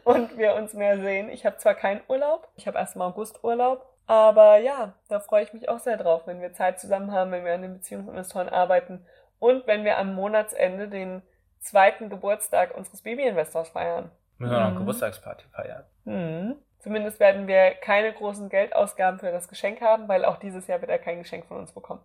und 0.03 0.37
wir 0.37 0.55
uns 0.55 0.73
mehr 0.73 0.99
sehen. 0.99 1.29
Ich 1.29 1.45
habe 1.45 1.57
zwar 1.57 1.75
keinen 1.75 2.01
Urlaub, 2.07 2.47
ich 2.55 2.67
habe 2.67 2.77
erst 2.77 2.95
im 2.95 3.01
August 3.01 3.43
Urlaub, 3.43 3.85
aber 4.07 4.57
ja, 4.57 4.93
da 5.09 5.19
freue 5.19 5.43
ich 5.43 5.53
mich 5.53 5.69
auch 5.69 5.79
sehr 5.79 5.97
drauf, 5.97 6.27
wenn 6.27 6.41
wir 6.41 6.53
Zeit 6.53 6.79
zusammen 6.79 7.11
haben, 7.11 7.31
wenn 7.31 7.45
wir 7.45 7.53
an 7.53 7.61
den 7.61 7.73
Beziehungsinvestoren 7.73 8.49
arbeiten 8.49 9.05
und 9.39 9.65
wenn 9.67 9.83
wir 9.83 9.97
am 9.97 10.13
Monatsende 10.13 10.87
den 10.87 11.21
zweiten 11.59 12.09
Geburtstag 12.09 12.75
unseres 12.75 13.01
Babyinvestors 13.01 13.69
feiern. 13.69 14.11
Müssen 14.37 14.51
wir 14.51 14.59
noch 14.59 14.65
eine 14.65 14.75
mhm. 14.75 14.79
Geburtstagsparty 14.79 15.45
feiern. 15.49 15.83
Mhm. 16.05 16.55
Zumindest 16.79 17.19
werden 17.19 17.47
wir 17.47 17.71
keine 17.75 18.11
großen 18.11 18.49
Geldausgaben 18.49 19.19
für 19.19 19.31
das 19.31 19.47
Geschenk 19.47 19.81
haben, 19.81 20.07
weil 20.07 20.25
auch 20.25 20.37
dieses 20.37 20.65
Jahr 20.67 20.81
wird 20.81 20.89
er 20.89 20.97
kein 20.97 21.19
Geschenk 21.19 21.45
von 21.45 21.57
uns 21.57 21.71
bekommen. 21.71 22.01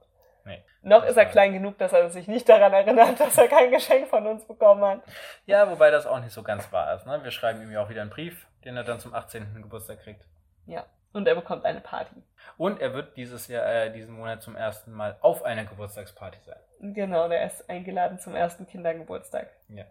Nee. 0.47 0.63
Noch 0.83 1.05
ist 1.05 1.17
er 1.17 1.27
klein 1.27 1.53
genug, 1.53 1.77
dass 1.79 1.93
er 1.93 2.09
sich 2.09 2.29
nicht 2.29 2.49
daran 2.49 2.73
erinnert, 2.73 3.19
dass 3.21 3.37
er 3.37 3.49
kein 3.49 3.71
Geschenk 3.73 4.09
von 4.09 4.27
uns 4.27 4.47
bekommen 4.47 4.83
hat. 4.85 5.03
Ja, 5.45 5.69
wobei 5.69 5.91
das 5.91 6.07
auch 6.07 6.21
nicht 6.21 6.33
so 6.33 6.45
ganz 6.45 6.73
wahr 6.73 6.95
ist. 6.95 7.05
Ne? 7.05 7.23
Wir 7.23 7.33
schreiben 7.33 7.61
ihm 7.61 7.73
ja 7.73 7.83
auch 7.83 7.91
wieder 7.91 8.01
einen 8.01 8.11
Brief, 8.11 8.47
den 8.65 8.77
er 8.77 8.85
dann 8.85 9.01
zum 9.01 9.13
18. 9.13 9.61
Geburtstag 9.61 10.01
kriegt. 10.03 10.25
Ja. 10.67 10.87
Und 11.13 11.27
er 11.27 11.35
bekommt 11.35 11.65
eine 11.65 11.81
Party. 11.81 12.15
Und 12.59 12.81
er 12.81 12.95
wird 12.95 13.17
dieses 13.17 13.49
Jahr, 13.49 13.67
äh, 13.67 13.91
diesen 13.91 14.15
Monat 14.15 14.43
zum 14.43 14.55
ersten 14.55 14.93
Mal 14.93 15.17
auf 15.21 15.45
einer 15.45 15.65
Geburtstagsparty 15.65 16.39
sein. 16.45 16.59
Genau, 16.95 17.29
der 17.29 17.47
ist 17.47 17.69
eingeladen 17.69 18.21
zum 18.21 18.37
ersten 18.37 18.67
Kindergeburtstag. 18.67 19.49
Ja. 19.69 19.85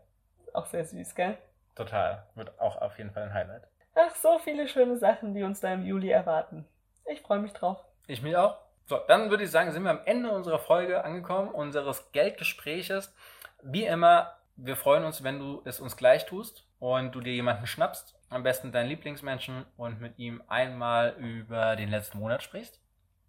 Auch 0.54 0.68
sehr 0.68 0.86
süß, 0.86 1.16
gell? 1.16 1.38
Total. 1.76 2.24
Wird 2.36 2.58
auch 2.62 2.82
auf 2.82 2.98
jeden 2.98 3.12
Fall 3.12 3.24
ein 3.24 3.34
Highlight. 3.34 3.64
Ach, 3.96 4.16
so 4.16 4.40
viele 4.40 4.68
schöne 4.68 4.98
Sachen, 4.98 5.34
die 5.34 5.44
uns 5.44 5.60
da 5.60 5.74
im 5.74 5.86
Juli 5.86 6.12
erwarten. 6.12 6.66
Ich 7.06 7.22
freue 7.22 7.40
mich 7.40 7.54
drauf. 7.54 7.84
Ich 8.08 8.22
mich 8.22 8.38
auch. 8.38 8.58
So, 8.88 9.00
dann 9.08 9.32
würde 9.32 9.44
ich 9.44 9.52
sagen, 9.52 9.72
sind 9.72 9.82
wir 9.82 9.90
am 9.90 10.06
Ende 10.06 10.30
unserer 10.30 10.60
Folge 10.60 11.04
angekommen, 11.04 11.50
unseres 11.50 12.12
Geldgespräches. 12.12 13.16
Wie 13.64 13.86
immer, 13.86 14.36
wir 14.58 14.76
freuen 14.76 15.06
uns, 15.06 15.24
wenn 15.24 15.40
du 15.40 15.64
es 15.66 15.80
uns 15.80 15.98
gleich 15.98 16.28
tust 16.28 16.68
und 16.78 17.16
du 17.16 17.20
dir 17.20 17.34
jemanden 17.34 17.66
schnappst, 17.66 18.16
am 18.30 18.44
besten 18.44 18.72
deinen 18.72 18.90
Lieblingsmenschen 18.90 19.66
und 19.76 20.02
mit 20.02 20.20
ihm 20.20 20.44
einmal 20.48 21.16
über 21.18 21.76
den 21.76 21.90
letzten 21.90 22.20
Monat 22.20 22.44
sprichst. 22.44 22.80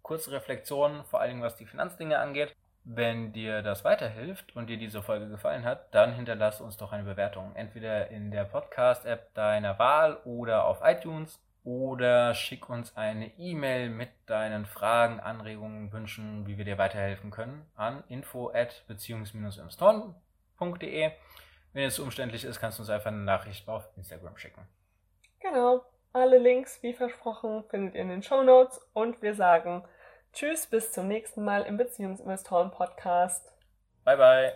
Kurze 0.03 0.31
Reflexionen, 0.31 1.03
vor 1.05 1.21
allem 1.21 1.41
was 1.41 1.55
die 1.55 1.65
Finanzdinge 1.65 2.19
angeht. 2.19 2.55
Wenn 2.83 3.33
dir 3.33 3.63
das 3.63 3.83
weiterhilft 3.83 4.55
und 4.55 4.67
dir 4.67 4.77
diese 4.77 5.01
Folge 5.01 5.27
gefallen 5.27 5.65
hat, 5.65 5.93
dann 5.93 6.13
hinterlasse 6.13 6.63
uns 6.63 6.77
doch 6.77 6.91
eine 6.91 7.03
Bewertung. 7.03 7.55
Entweder 7.55 8.09
in 8.09 8.29
der 8.29 8.45
Podcast-App 8.45 9.33
deiner 9.33 9.79
Wahl 9.79 10.17
oder 10.23 10.65
auf 10.65 10.81
iTunes 10.83 11.39
oder 11.67 12.33
schick 12.33 12.67
uns 12.69 12.95
eine 12.95 13.37
E-Mail 13.37 13.89
mit 13.89 14.07
deinen 14.25 14.65
Fragen, 14.65 15.19
Anregungen, 15.19 15.91
Wünschen, 15.91 16.47
wie 16.47 16.57
wir 16.57 16.63
dir 16.63 16.77
weiterhelfen 16.77 17.29
können 17.29 17.69
an 17.75 18.05
info 18.07 18.49
at 18.53 18.85
beziehungs-investoren.de. 18.87 21.11
Wenn 21.73 21.83
es 21.83 21.99
umständlich 21.99 22.45
ist, 22.45 22.61
kannst 22.61 22.79
du 22.79 22.83
uns 22.83 22.89
einfach 22.89 23.07
eine 23.07 23.17
Nachricht 23.17 23.67
auf 23.67 23.85
Instagram 23.97 24.37
schicken. 24.37 24.65
Genau. 25.41 25.83
Alle 26.13 26.37
Links, 26.37 26.81
wie 26.83 26.93
versprochen, 26.93 27.65
findet 27.69 27.95
ihr 27.95 28.01
in 28.01 28.07
den 28.07 28.23
Show 28.23 28.43
Notes 28.43 28.79
und 28.93 29.21
wir 29.21 29.35
sagen 29.35 29.83
Tschüss, 30.31 30.67
bis 30.67 30.93
zum 30.93 31.09
nächsten 31.09 31.43
Mal 31.43 31.63
im 31.63 31.75
Beziehungsinvestoren 31.75 32.71
Podcast. 32.71 33.51
Bye, 34.05 34.15
bye. 34.15 34.53